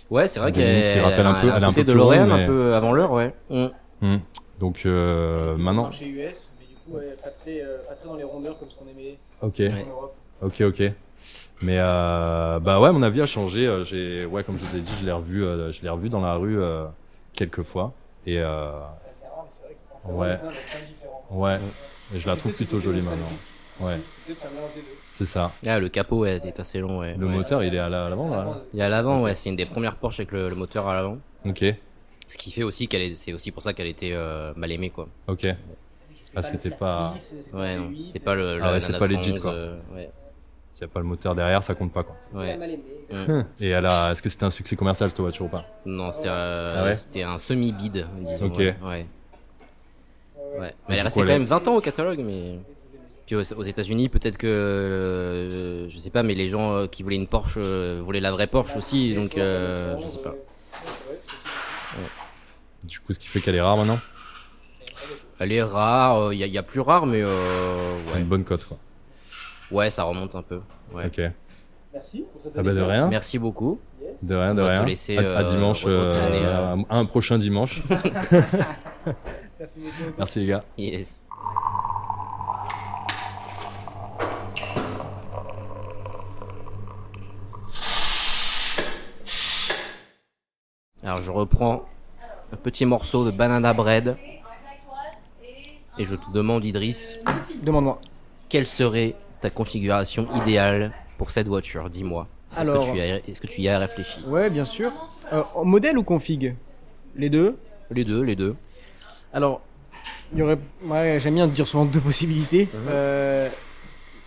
[0.10, 2.46] Ouais, c'est vrai qu'elle rappellent un peu- a elle est un peu de ronde, un
[2.48, 3.34] peu avant l'heure, ouais.
[3.50, 3.66] Mm.
[4.02, 4.18] Hmm.
[4.60, 6.54] Donc euh, maintenant, Marché US,
[6.88, 9.56] ouais, pas, très, euh, pas très dans les rondeurs comme ce qu'on aimait ok.
[9.60, 9.86] Ouais.
[9.86, 10.16] en Europe.
[10.42, 10.82] Ok, ok.
[11.62, 13.66] Mais euh, bah ouais, mon avis a changé.
[13.68, 16.10] Euh, J'ai, ouais, comme je vous ai dit, je l'ai revu, euh, je l'ai revu
[16.10, 16.86] dans la rue euh,
[17.34, 17.94] quelques fois.
[18.26, 18.72] Et euh,
[20.06, 20.38] ouais,
[21.32, 21.60] ouais.
[22.14, 23.30] Et je la trouve plutôt jolie maintenant.
[23.80, 23.98] Ouais,
[25.18, 25.52] c'est ça.
[25.66, 27.00] Ah, le capot ouais, est assez long.
[27.00, 27.16] Ouais.
[27.18, 27.34] Le Ouais.
[27.34, 28.62] moteur, il est à la- à l'avant là.
[28.74, 29.34] Il est à l'avant, ouais.
[29.34, 31.18] C'est une des premières Porsche avec le, le moteur à l'avant.
[31.46, 31.64] Ok,
[32.28, 34.90] Ce qui fait aussi qu'elle est, c'est aussi pour ça qu'elle était euh, mal aimée,
[34.90, 35.08] quoi.
[35.28, 35.48] ok.
[36.36, 37.14] Ah, c'était pas.
[37.54, 38.60] Ouais, non, c'était pas le.
[38.62, 39.52] Ah la- ouais, c'est pas legit, 911, quoi.
[39.54, 40.10] euh, ouais.
[40.74, 42.16] S'il n'y a pas le moteur derrière, ça compte pas quoi.
[42.34, 42.58] Ouais.
[43.60, 46.30] Et elle a, est-ce que c'était un succès commercial cette voiture ou pas Non, c'était
[46.32, 48.46] euh, Ah ouais c'était un semi-bid, disons.
[48.48, 48.58] Ok.
[48.58, 48.76] Ouais.
[48.84, 49.06] ouais.
[50.60, 50.74] Ouais.
[50.90, 52.58] Mais elle est restée quand elle même 20 ans au catalogue, mais.
[53.28, 54.48] Puis aux, aux États-Unis, peut-être que.
[54.48, 58.32] euh, je sais pas, mais les gens euh, qui voulaient une Porsche euh, voulaient la
[58.32, 60.34] vraie Porsche aussi, donc euh, je sais pas.
[62.84, 64.00] Du coup, ce qui fait qu'elle est rare maintenant.
[65.40, 68.24] Elle est rare, il y, a- y a plus rare, mais euh, Une ouais.
[68.24, 68.78] bonne cote quoi.
[69.72, 70.60] ouais, ça remonte un peu.
[70.94, 71.06] Ouais.
[71.08, 71.22] Ok.
[72.56, 73.08] Ah bah de rien.
[73.08, 73.80] Merci beaucoup.
[74.24, 74.86] De rien, de On va te rien.
[74.86, 77.82] laisser, à, à euh, dimanche, euh, euh, à un prochain dimanche.
[80.18, 80.64] Merci les gars.
[80.78, 81.24] Yes.
[91.04, 91.84] Alors je reprends
[92.52, 94.18] un petit morceau de banana bread
[95.98, 97.18] et je te demande Idriss,
[97.62, 98.00] Demande-moi.
[98.50, 101.90] quelle serait ta configuration idéale pour cette voiture?
[101.90, 102.28] Dis-moi.
[102.52, 104.20] Est-ce Alors- que, tu y as- est-ce que tu y as réfléchi?
[104.28, 104.92] Ouais, bien sûr.
[105.32, 106.56] Euh, modèle ou config?
[107.16, 107.58] Les deux
[107.92, 108.56] Les deux, les deux.
[109.34, 109.62] Alors,
[110.32, 110.58] il y aurait.
[110.84, 112.68] Ouais, j'aime bien dire souvent deux possibilités.
[112.90, 113.50] Euh,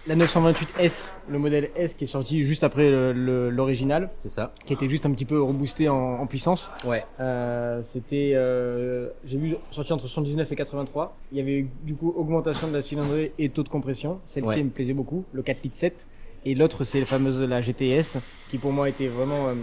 [0.06, 4.52] la 928S, le modèle S qui est sorti juste après le- le- l'original, C'est ça
[4.64, 6.70] qui était juste un petit peu reboosté en, en puissance.
[6.84, 7.04] Ouais.
[7.20, 8.32] Euh, C'était.
[8.34, 11.16] euh, J'ai vu sorti entre 79 et 83.
[11.32, 14.20] Il y avait eu, du coup augmentation de la cylindrée et taux de compression.
[14.26, 14.62] Celle-ci Ouais.
[14.62, 16.06] me plaisait beaucoup, le 4 litres 7.
[16.44, 18.18] Et l'autre, c'est la fameuse la GTS,
[18.50, 19.48] qui pour moi était vraiment.
[19.48, 19.54] euh,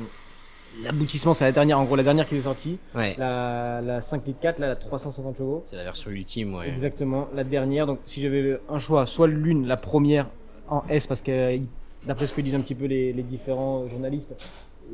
[0.83, 2.77] L'aboutissement, c'est la dernière, en gros, la dernière qui est sortie.
[2.95, 3.15] Ouais.
[3.17, 5.59] La, la 5 litres 4, là, la 350 chevaux.
[5.63, 6.67] C'est la version ultime, ouais.
[6.67, 7.86] Exactement, la dernière.
[7.86, 10.27] Donc, si j'avais un choix, soit l'une, la première
[10.69, 11.59] en S, parce que
[12.07, 14.33] d'après ce que disent un petit peu les, les différents journalistes,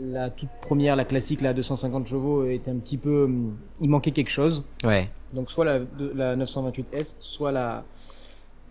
[0.01, 3.23] la toute première, la classique, la 250 chevaux, était un petit peu.
[3.23, 4.65] hum, Il manquait quelque chose.
[4.83, 5.09] Ouais.
[5.33, 5.79] Donc, soit la,
[6.15, 7.83] la 928S, soit la,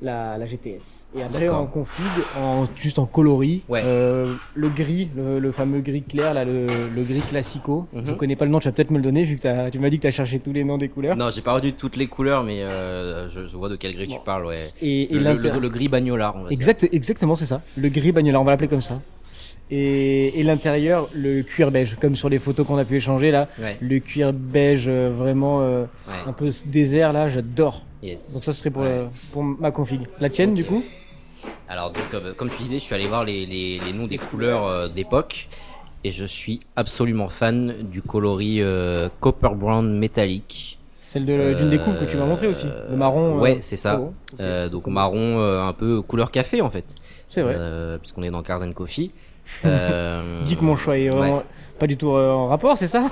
[0.01, 1.07] la, la GTS.
[1.19, 2.05] Et après, en config,
[2.41, 3.83] en, juste en coloris, Ouais.
[3.85, 7.87] euh, le gris, le, le fameux gris clair, là, le, le gris classico.
[7.93, 8.03] Mhm.
[8.07, 9.79] Je connais pas le nom, tu vas peut-être me le donner, vu que t'as- tu
[9.79, 11.17] m'as dit que tu as cherché tous les noms des couleurs.
[11.17, 14.07] Non, j'ai pas retenu toutes les couleurs, mais euh, je, je vois de quel gris
[14.09, 14.57] tu parles, ouais.
[14.81, 16.53] Et, et Le, gris bagnolard, on va dire.
[16.59, 17.61] Exact, exactement, c'est ça.
[17.77, 19.01] Le gris bagnola, on va l'appeler comme ça.
[19.71, 23.49] Et, et l'intérieur, le cuir beige, comme sur les photos qu'on a pu échanger là.
[23.59, 23.77] Ouais.
[23.83, 25.85] Le cuir beige, euh, vraiment euh,
[26.27, 27.85] un peu ce désert là, j'adore.
[28.03, 28.35] Yes.
[28.35, 28.89] Donc ça serait pour, Ouais.
[28.89, 30.03] euh, pour ma config.
[30.21, 30.85] La tienne, du coup
[31.69, 34.19] Alors, donc, comme, comme tu disais, je suis allé voir les, les, les noms des
[34.19, 35.49] couleurs euh, d'époque.
[36.05, 40.79] Et je suis absolument fan du coloris euh, Copper Brown métallique.
[41.01, 42.67] Celle de- d'une des couves que tu m'as montré aussi.
[42.91, 43.39] Le marron.
[43.39, 43.99] euh, Ouais, c'est ça.
[44.01, 44.13] oh.
[44.39, 46.85] Euh, donc marron, euh, un peu couleur café en fait.
[47.29, 47.55] C'est vrai.
[47.57, 49.11] Euh, Puisqu'on est dans Cars and Coffee.
[49.65, 51.45] Euh, Dis que mon choix est vraiment ouais.
[51.79, 53.05] pas du tout euh, en rapport, c'est ça?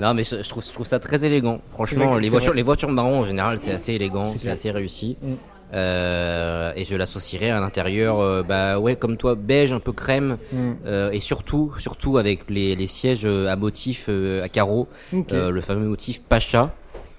[0.00, 1.60] Non, mais je, je trouve, je trouve ça très élégant.
[1.72, 2.56] Franchement, les voitures, vrai.
[2.56, 5.16] les voitures marron en général, c'est assez élégant, C'est assez réussi.
[5.20, 5.32] Mm.
[5.74, 10.36] Euh, et je l'associerais à l'intérieur, euh, bah ouais, comme toi, beige, un peu crème,
[10.52, 10.72] Mm.
[10.86, 14.08] euh, et surtout, surtout avec les, les sièges à motif
[14.42, 16.70] à carreaux, le fameux motif Pacha,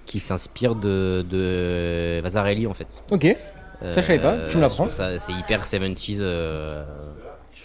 [0.05, 3.03] qui s'inspire de, de Vasarely en fait.
[3.11, 3.35] Ok.
[3.81, 4.47] Ça, je savais pas.
[4.49, 4.87] Tu me l'apprends.
[4.89, 6.21] C'est hyper 70s.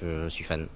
[0.00, 0.66] Je, suis fan.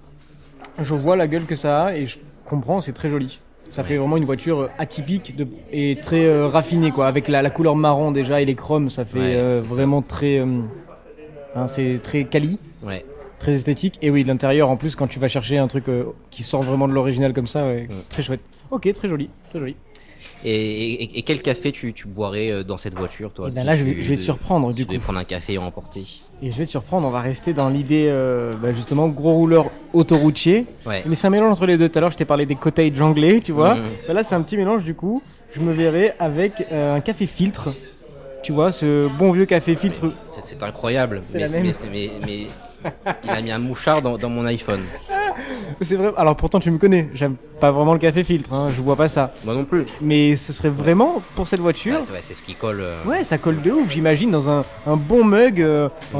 [0.79, 3.39] Je vois la gueule que ça a et je comprends, c'est très joli.
[3.69, 7.07] Ça fait vraiment une voiture euh, atypique de, et très euh, raffinée quoi.
[7.07, 9.61] Avec la, la couleur marron déjà et les chromes, ça fait Ouais, euh, ça.
[9.63, 10.61] vraiment très, euh,
[11.55, 13.05] hein, c'est très quali, Ouais.
[13.39, 13.97] très esthétique.
[14.01, 15.85] Et oui, l'intérieur en plus quand tu vas chercher un truc
[16.29, 18.41] qui sort vraiment de l'original comme ça, ouais, très chouette.
[18.69, 19.75] Ok, très joli, très joli.
[20.45, 23.61] Et, et- et quel café tu, tu boirais euh, dans cette voiture, toi Eh ben
[23.61, 25.03] si là, je vais- je vais te surprendre, si du tu coup.
[25.03, 26.03] prendre un café à emporter.
[26.41, 29.69] Et je vais te surprendre, on va rester dans l'idée euh, bah, justement gros rouleur
[29.93, 30.65] autoroutier.
[30.85, 31.03] Ouais.
[31.05, 31.87] Mais c'est un mélange entre les deux.
[31.89, 33.75] Tout à l'heure, je t'ai parlé des cottages anglais, tu vois.
[33.75, 33.83] Mhm.
[34.07, 35.21] Bah là, c'est un petit mélange du coup.
[35.51, 37.73] Je me verrais avec euh, un café filtre.
[38.41, 40.11] Tu vois, ce bon vieux café filtre.
[40.27, 41.21] C'est incroyable.
[41.33, 42.47] Mais
[43.23, 44.81] il a mis un mouchard dans, dans mon iPhone.
[45.81, 46.11] C'est vrai.
[46.17, 47.09] Alors pourtant, tu me connais.
[47.15, 48.53] J'aime pas vraiment le café filtre.
[48.53, 48.69] Hein.
[48.75, 49.31] Je bois pas ça.
[49.45, 49.85] Moi non plus.
[50.01, 51.97] Mais ce serait vraiment pour cette voiture.
[52.21, 52.81] C'est ce qui colle.
[52.81, 56.19] euh, Ouais, ça colle de ouf, j'imagine, dans un, un bon mug euh, en,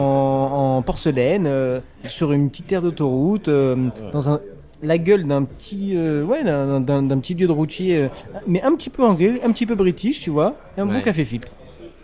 [0.78, 3.76] en porcelaine, euh, sur une petite aire d'autoroute, euh,
[4.12, 4.40] dans un,
[4.82, 8.08] la gueule d'un petit, euh, ouais, d'un, d'un- d'un petit lieu de routier, euh,
[8.48, 11.02] mais un petit peu anglais, un petit peu british, tu vois, et un bon Ouais.
[11.04, 11.50] café filtre.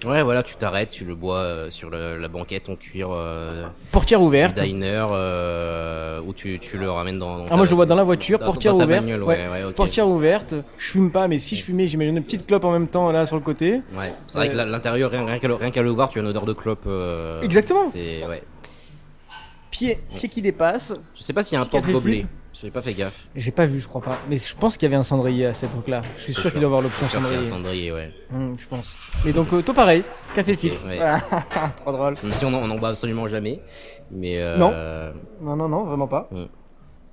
[0.06, 3.66] Ouais, voilà, tu t'arrêtes, tu le bois euh, sur le- la banquette en cuir euh,
[3.92, 4.62] Portière ouverte.
[4.62, 7.40] diner euh, ou tu, tu le ramènes dans.
[7.40, 9.04] dans Ah, moi je le vois dans la voiture, dans- portière dans ouverte.
[9.06, 9.36] bagnole, ouais.
[9.48, 9.74] ouais, ouais, ok.
[9.76, 10.54] Portière ouverte.
[10.78, 13.26] Je fume pas, mais si je fumais, j'imagine une petite clope en même temps là
[13.26, 13.82] sur le côté.
[13.98, 15.40] Ouais, c'est vrai Euh, que la- l'intérieur, rien, rien
[15.72, 16.84] qu'à le, voir, tu as une odeur de clope.
[16.88, 17.90] euh, Exactement.
[17.92, 18.42] C'est ouais.
[19.72, 20.94] Pied, pied qui dépasse.
[21.16, 22.26] Je sais pas s'il y a un porte-gobelet.
[22.62, 23.28] J'ai pas fait gaffe.
[23.36, 24.20] J'ai pas vu, je crois pas.
[24.30, 26.02] Mais je pense qu'il y avait un cendrier à cette époque-là.
[26.18, 27.38] Je suis sûr qu'il doit avoir l'option cendrier.
[27.38, 28.12] un cendrier, ouais.
[28.34, 28.98] Hum, je pense.
[29.26, 30.04] Et donc, euh, toi pareil,
[30.36, 30.86] café filtre.
[30.88, 30.98] ouais.
[30.98, 31.20] Voilà.
[31.78, 32.16] Trop drôle.
[32.22, 33.62] Même si on en, on en boit absolument jamais.
[34.12, 34.72] Mais euh, Non.
[35.42, 36.28] Non, non, non, vraiment pas.
[36.32, 36.44] Mm.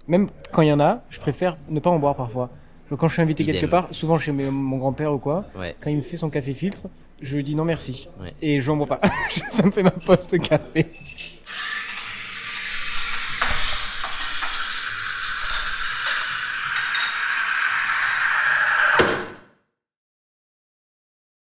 [0.09, 2.51] Même quand il y en a, je préfère ne pas en boire parfois.
[2.99, 3.55] Quand je suis invité Idem.
[3.57, 5.75] quelque part, souvent chez mes- mon grand-père ou quoi, Ouais.
[5.83, 6.83] quand il me fait son café filtre,
[7.21, 8.09] je lui dis non merci.
[8.21, 8.33] Ouais.
[8.43, 9.01] Et je n'en bois pas.
[9.51, 10.87] Ça me fait ma poste café.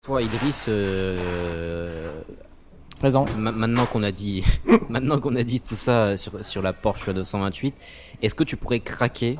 [0.03, 2.21] Toi, Idriss, euh,
[2.99, 3.25] Présent.
[3.37, 4.43] ma- maintenant qu'on a dit,
[4.89, 7.73] maintenant qu'on a dit tout ça sur, sur la Porsche 228,
[8.21, 9.39] est-ce que tu pourrais craquer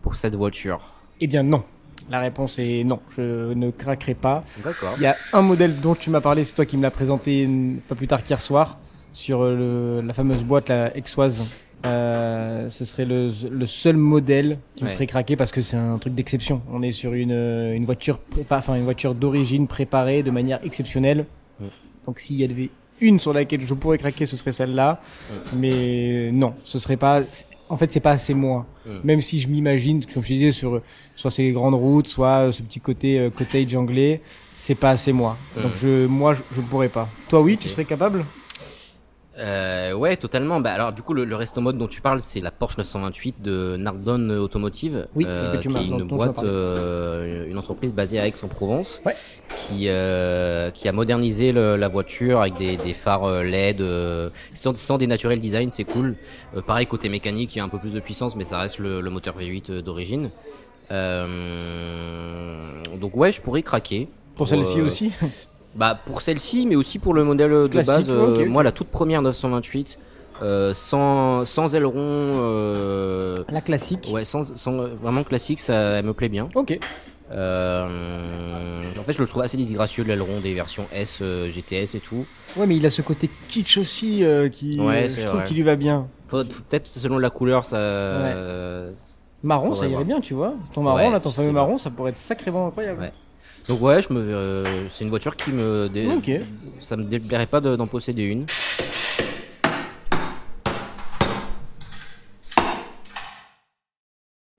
[0.00, 0.80] pour cette voiture?
[1.20, 1.62] Eh bien non.
[2.10, 3.00] La réponse est non.
[3.16, 4.44] Je ne craquerai pas.
[4.64, 4.94] D'accord.
[4.96, 7.46] Il y a un modèle dont tu m'as parlé, c'est toi qui me l'as présenté
[7.86, 8.78] pas plus tard qu'hier soir,
[9.12, 11.42] sur le- la fameuse boîte, la Exoise.
[11.86, 14.94] Euh, ce serait le, le seul modèle qui me Ouais.
[14.94, 16.60] ferait craquer parce que c'est un truc d'exception.
[16.72, 21.26] On est sur une, une voiture, prépa- enfin une voiture d'origine préparée de manière exceptionnelle.
[22.06, 22.70] Donc s'il y avait
[23.00, 25.00] une sur laquelle je pourrais craquer, ce serait celle-là.
[25.54, 27.22] Mais non, ce serait pas.
[27.68, 28.66] En fait, c'est pas assez moi.
[29.04, 30.80] Même si je m'imagine, comme je disais, sur
[31.14, 34.22] soit ces grandes routes, soit euh, ce petit côté euh, cottage anglais,
[34.56, 35.36] c'est pas assez moi.
[35.62, 37.06] Donc je, moi, je, je pourrais pas.
[37.28, 38.24] Toi, oui, tu serais capable?
[39.38, 40.60] Euh, ouais, totalement.
[40.60, 43.40] Bah, alors, du coup, le, le resto mode dont tu parles, c'est la Porsche 928
[43.40, 48.18] de Nardone Automotive, Oui, ce que tu qui est une boîte, euh, une entreprise basée
[48.18, 49.14] à Aix-en-Provence, Ouais.
[49.56, 54.28] qui euh, qui a modernisé le- la voiture avec des, des phares euh, LED, euh,
[54.54, 56.16] sans, sans des naturel design, c'est cool.
[56.56, 58.78] Euh, pareil côté mécanique, il y a un peu plus de puissance, mais ça reste
[58.80, 60.30] le, le moteur V8 euh, d'origine.
[60.90, 64.08] Euh, donc ouais, je pourrais craquer.
[64.36, 65.12] Pour celle-ci euh, aussi?
[65.74, 68.10] Bah pour celle-ci, mais aussi pour le modèle de Classique, base.
[68.10, 68.48] euh, ok.
[68.48, 69.98] Moi, la toute première 928,
[70.42, 74.08] euh, sans sans aileron, euh, La classique.
[74.12, 76.48] ouais, sans, sans vraiment classique, ça elle me plaît bien.
[76.54, 76.78] Ok.
[77.30, 82.00] Euh, en fait, je le trouve assez disgracieux l'aileron des versions S, euh, GTS et
[82.00, 82.24] tout.
[82.56, 85.56] Ouais, mais il a ce côté kitsch aussi euh, qui, Ouais, euh, je trouve qu'il
[85.56, 86.06] lui va bien.
[86.28, 87.76] Peut-être selon la couleur, ça.
[87.76, 88.92] euh,
[89.42, 90.54] Marron, ça irait bien, tu vois.
[90.74, 93.12] Ton marron, Ouais, là, ton fameux marron, ça pourrait être sacrément incroyable.
[93.68, 96.08] Donc ouais, je me, euh, c'est une voiture qui me, dé-
[96.80, 98.46] ça me déplairait pas de- d'en posséder une.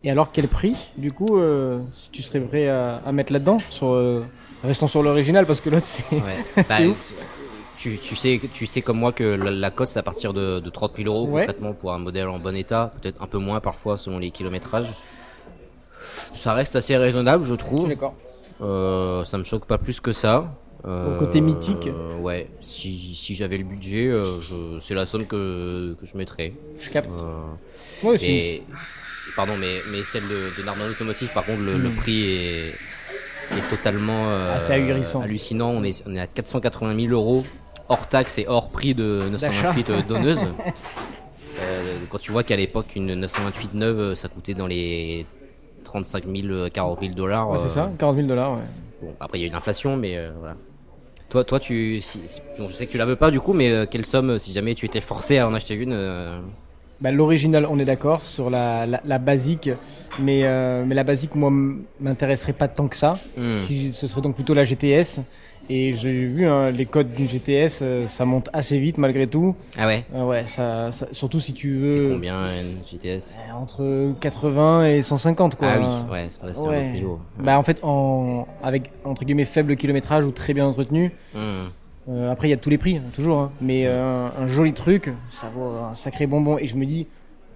[0.03, 3.57] Et alors, quel prix, du coup, euh, si tu serais prêt à, à mettre là-dedans
[3.69, 4.23] sur, euh,
[4.63, 6.03] Restons sur l'original parce que l'autre, c'est.
[6.13, 6.43] Ouais.
[6.69, 7.13] Bah, ouf.
[7.77, 10.59] Tu, tu sais, tu sais comme moi que la, la cote c'est à partir de,
[10.59, 11.41] de 30 000 euros Ouais.
[11.45, 14.91] concrètement pour un modèle en bon état, peut-être un peu moins parfois selon les kilométrages.
[16.33, 17.79] Ça reste assez raisonnable, je Je trouve.
[17.81, 18.15] suis d'accord.
[18.61, 20.53] Euh, ça me choque pas plus que ça.
[20.85, 21.87] Euh, Au côté mythique.
[21.87, 24.25] euh, ouais, si, si j'avais le budget, euh,
[24.79, 26.53] c'est la somme que, que je mettrais.
[26.79, 27.09] Je capte.
[27.21, 27.41] Euh,
[28.03, 28.25] Moi aussi.
[28.27, 28.63] et
[29.35, 32.67] pardon, mais mais celle de, de Automotive, par contre, le, le prix est,
[33.57, 35.21] est totalement euh, Ah, ahurissant.
[35.21, 35.69] hallucinant.
[35.71, 37.43] On est on est à 480 000 euros
[37.89, 40.39] hors taxe et hors prix de 928 euh, donneuse.
[41.61, 45.25] Euh, quand tu vois qu'à l'époque une 928 neuve, ça coûtait dans les
[45.89, 47.49] 35 000, euh, 40 000 dollars.
[47.49, 48.63] Ouais, c'est euh, ça, 40 000 dollars, ouais.
[49.01, 50.55] Bon, après il y a eu l'inflation, mais euh, voilà.
[51.29, 53.53] Toi, toi, tu, si, si- bon, je sais que tu la veux pas du coup,
[53.53, 55.93] mais euh, quelle somme si jamais tu étais forcé à en acheter une
[57.01, 59.69] Bah, L'original, on est d'accord sur la, la, la basique,
[60.19, 61.49] mais, euh, mais la basique, moi,
[61.99, 63.13] m'intéresserait pas tant que ça.
[63.37, 63.53] Hmm.
[63.53, 65.21] Si, ce serait donc plutôt la GTS.
[65.71, 69.55] Et j'ai vu hein, les codes d'une GTS, euh, ça monte assez vite malgré tout.
[69.77, 70.03] Ah ouais?
[70.15, 74.87] Euh, ouais, ça, ça- surtout si tu C'est veux combien une GTS euh, entre 80
[74.87, 75.67] et 150 quoi.
[75.71, 76.77] Ah oui, ouais, c'est un Ouais.
[76.79, 77.19] autre niveau.
[77.37, 81.11] Bah en fait, en, avec entre guillemets faible kilométrage ou très bien entretenu.
[81.35, 81.67] Hmm.
[82.09, 83.39] Euh, après, il y a tous les prix, toujours.
[83.39, 83.51] hein.
[83.61, 86.57] Mais euh, un joli truc, ça vaut un sacré bonbon.
[86.57, 87.05] Et je me dis,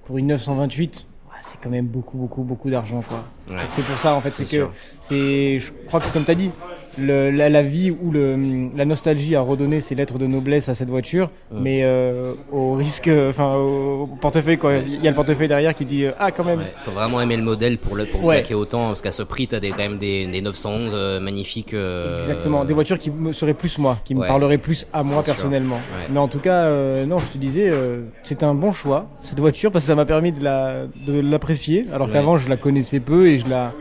[0.06, 3.24] pour une 928, ouais, c'est quand même beaucoup, beaucoup, beaucoup d'argent, quoi.
[3.50, 3.62] Ouais.
[3.70, 4.68] C'est pour ça, en fait, c'est que
[5.02, 6.52] c'est, je crois que comme tu as dit,
[7.00, 8.38] le, la, la vie ou le,
[8.76, 13.10] la nostalgie a redonné ses lettres de noblesse à cette voiture, mais euh, au risque,
[13.30, 14.74] enfin, au, portefeuille, quoi.
[14.78, 16.60] Il y a le portefeuille derrière qui dit, euh, ah, quand même.
[16.60, 18.36] Ouais, faut vraiment aimer le modèle pour le pour Ouais.
[18.36, 21.74] claquer autant parce qu'à ce prix t'as des quand même des, des 911 euh, magnifiques.
[21.74, 25.24] euh, Exactement, des voitures qui me seraient plus moi, qui me parleraient plus à moi
[25.24, 25.76] personnellement.
[25.76, 26.08] Ouais.
[26.12, 29.40] Mais en tout cas, euh, non, je te disais, euh, c'est un bon choix cette
[29.40, 33.00] voiture parce que ça m'a permis de la de l'apprécier, alors qu'avant je la connaissais
[33.00, 33.72] peu et je la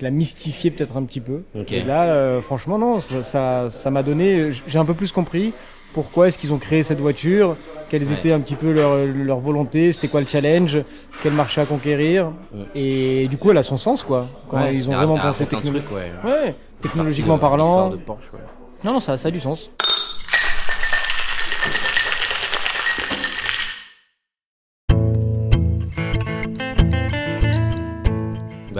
[0.00, 1.42] je la mystifiais peut-être un petit peu.
[1.70, 4.50] Et là, euh, franchement, non, ça- ça ça m'a donné.
[4.66, 5.52] J'ai un peu plus compris
[5.92, 7.56] pourquoi est-ce qu'ils ont créé cette voiture,
[7.90, 8.14] quelles Ouais.
[8.14, 10.78] étaient un petit peu leur, leur volonté, c'était quoi le challenge,
[11.22, 12.32] quel marché à conquérir.
[12.54, 12.64] Ouais.
[12.74, 14.26] Et du coup, elle a son sens, quoi.
[14.48, 15.96] Quand Ouais, ils ont vraiment pensé technologiquement.
[16.24, 16.54] ouais.
[16.80, 17.90] Technologiquement parlant.
[17.90, 18.38] de Porsche, ouais.
[18.84, 19.70] Non, non, ça, ça a du sens.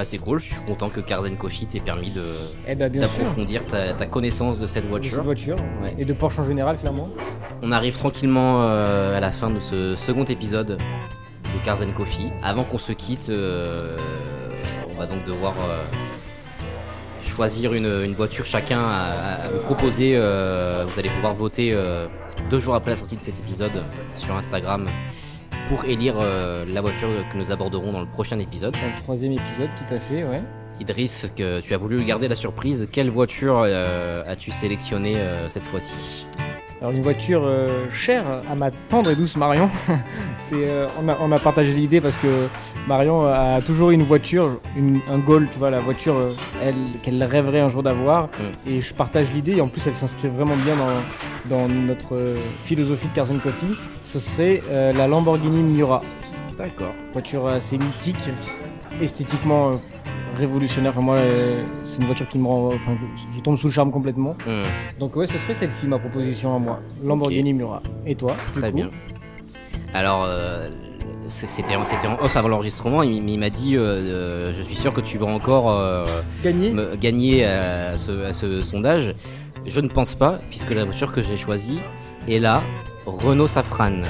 [0.01, 2.23] Bah c'est cool, je suis content que Carden Coffee t'ait permis de
[2.67, 5.17] Eh ben, d'approfondir ta, ta connaissance de cette De voiture.
[5.17, 5.57] cette voiture.
[5.83, 5.95] Ouais.
[5.99, 7.11] Et de Porsche en général, clairement.
[7.61, 12.31] On arrive tranquillement euh, à la fin de ce second épisode de Cars and Coffee.
[12.43, 13.95] Avant qu'on se quitte, euh,
[14.91, 15.85] on va donc devoir euh,
[17.23, 20.17] choisir une, une voiture chacun à, vous proposer.
[20.17, 21.77] vous allez pouvoir voter
[22.49, 23.85] deux jours après la sortie de cet épisode
[24.17, 24.87] sur Instagram
[25.71, 28.73] pour élire euh, la voiture que nous aborderons dans le prochain épisode.
[28.73, 30.43] Dans le troisième épisode, tout à fait, ouais.
[30.81, 35.63] Idriss, que tu as voulu garder la surprise, quelle voiture euh, as-tu sélectionné euh, cette
[35.63, 36.27] fois-ci?
[36.81, 39.69] Alors une voiture euh, chère à ma tendre et douce Marion.
[40.39, 42.47] C'est, euh, on, a, on a partagé l'idée parce que
[42.89, 46.31] Marion a toujours eu une voiture, une- un Gol, tu vois, la voiture euh,
[46.63, 48.29] elle, qu'elle rêverait un jour d'avoir.
[48.67, 52.35] Et je partage l'idée et en plus elle s'inscrit vraiment bien dans, dans notre euh,
[52.65, 53.77] philosophie de Cars and Coffee.
[54.03, 56.03] Ce serait la Lamborghini Miura.
[56.59, 56.93] D'accord.
[57.13, 58.17] Voiture assez mythique,
[59.01, 59.81] esthétiquement
[60.37, 60.91] révolutionnaire.
[60.93, 62.93] Enfin moi, euh, c'est une voiture qui me rend, enfin,
[63.35, 64.37] je tombe sous le charme complètement.
[64.99, 67.83] Donc ouais, ce serait celle-ci ma proposition à moi, Lamborghini Miura.
[68.07, 68.89] Et toi Très coup bien.
[69.95, 70.69] Alors, euh,
[71.27, 75.01] c'était en, off avant l'enregistrement, il, il m'a dit euh, euh, Je suis sûr que
[75.01, 76.05] tu vas encore euh,
[76.45, 79.15] Gagner me- gagner à ce, à ce sondage.
[79.67, 81.79] Je ne pense pas, puisque la voiture que j'ai choisie
[82.29, 82.63] est la
[83.07, 84.01] Renault Safran.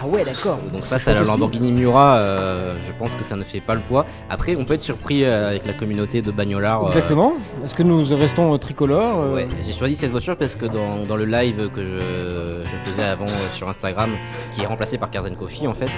[0.00, 0.58] Ah ouais, d'accord.
[0.72, 1.22] Donc C'est face à la.
[1.22, 4.06] Lamborghini Miura, euh, je pense que ça ne fait pas le poids.
[4.30, 6.84] Après, on peut être surpris euh, avec la communauté de bagnolards.
[6.84, 7.32] euh, Exactement.
[7.64, 11.04] Est-ce que nous restons euh, tricolores euh, Ouais, j'ai choisi cette voiture parce que dans,
[11.06, 14.10] dans le live que je, je faisais avant euh, sur Instagram,
[14.52, 15.90] qui est remplacé par and Coffee en fait,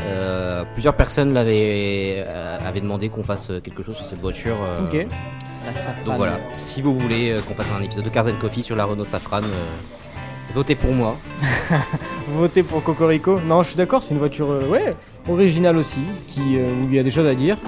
[0.00, 4.56] euh, plusieurs personnes l'avaient euh, avaient demandé qu'on fasse quelque chose sur cette voiture.
[4.62, 5.06] euh, Ok.
[6.04, 8.84] Donc voilà, si vous voulez euh, qu'on fasse un épisode de and Coffee sur la
[8.84, 9.46] Renault Safran, euh,
[10.56, 11.16] votez pour moi.
[12.34, 13.38] Votez pour Cocorico.
[13.46, 14.96] Non, je suis d'accord, c'est une voiture euh, ouais,
[15.28, 17.58] originale aussi, qui, euh, où il y a des choses à dire.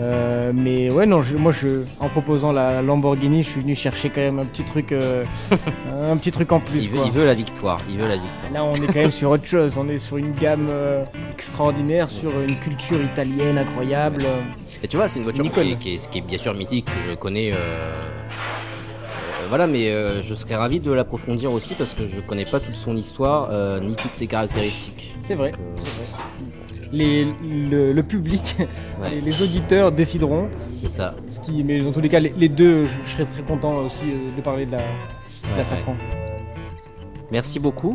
[0.00, 4.10] Euh, mais ouais, non, je- moi, je, en proposant la Lamborghini, je suis venu chercher
[4.10, 5.24] quand même un petit truc, euh,
[6.10, 6.84] un petit truc en plus.
[6.84, 7.06] Il veut, quoi.
[7.06, 8.52] il veut la victoire, il veut la victoire.
[8.52, 9.74] Là, on est quand même sur autre chose.
[9.76, 14.18] On est sur une gamme euh, extraordinaire, sur une culture italienne incroyable.
[14.82, 16.86] Et tu vois, c'est une voiture qui est, qui, est, qui est bien sûr mythique,
[16.86, 17.52] que je connais.
[19.48, 22.76] Voilà, mais euh, je serais ravi de l'approfondir aussi parce que je connais pas toute
[22.76, 25.14] son histoire euh, ni toutes ses caractéristiques.
[25.26, 25.52] C'est vrai.
[25.52, 25.82] Donc, euh.
[26.90, 27.26] Les,
[27.70, 28.56] le, le public,
[29.00, 29.10] Ouais.
[29.10, 30.48] les, les auditeurs décideront.
[30.72, 31.14] c'est ça.
[31.28, 33.76] Ce qui, mais dans tous les cas, les, les deux, je, je serais très content
[33.84, 34.04] aussi
[34.36, 35.94] de parler de la, de la Safran.
[37.30, 37.94] Merci beaucoup.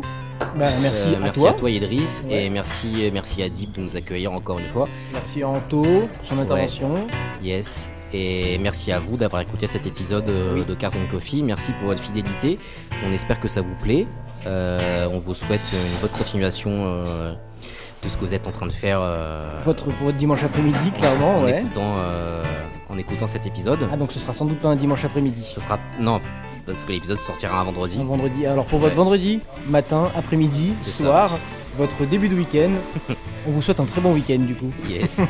[0.56, 1.50] Bah, merci, Euh, à, merci toi.
[1.50, 2.44] à toi Idriss Ouais.
[2.46, 4.88] et merci merci à Deep de nous accueillir encore une fois.
[5.12, 6.94] Merci à Anto pour son intervention.
[7.42, 7.90] Yes.
[8.16, 10.64] Et merci à vous d'avoir écouté cet épisode euh, Oui.
[10.64, 11.42] de Cars and Coffee.
[11.42, 12.60] Merci pour votre fidélité.
[13.04, 14.06] On espère que ça vous plaît.
[14.46, 17.32] Euh, on vous souhaite une bonne continuation euh,
[18.04, 19.00] de ce que vous êtes en train de faire
[19.64, 21.58] Votre, pour votre dimanche après-midi, clairement, en, ouais.
[21.58, 21.94] écoutant,
[22.88, 23.80] en écoutant cet épisode.
[23.92, 25.42] Ah, donc ce sera sans doute pas un dimanche après-midi.
[25.50, 26.20] Ce sera non
[26.66, 27.98] parce que l'épisode sortira un vendredi.
[28.00, 28.46] Un vendredi.
[28.46, 28.96] Alors pour votre Ouais.
[28.96, 31.02] vendredi, matin, après-midi, ça.
[31.04, 31.38] soir,
[31.76, 32.70] votre début de week-end,
[33.48, 34.70] on vous souhaite un très bon week-end du coup.
[34.88, 35.20] Yes.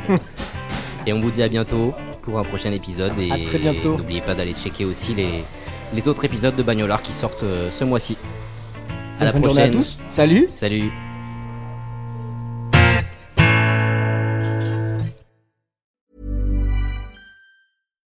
[1.06, 1.92] et on vous dit à bientôt
[2.24, 3.96] pour un prochain épisode et À très bientôt.
[3.98, 5.44] n'oubliez pas d'aller checker aussi les
[5.94, 8.16] les autres épisodes de Bagnolard qui sortent euh, ce mois-ci.
[9.20, 9.72] À la à prochaine.
[9.72, 9.98] tous.
[10.10, 10.90] Salut Salut.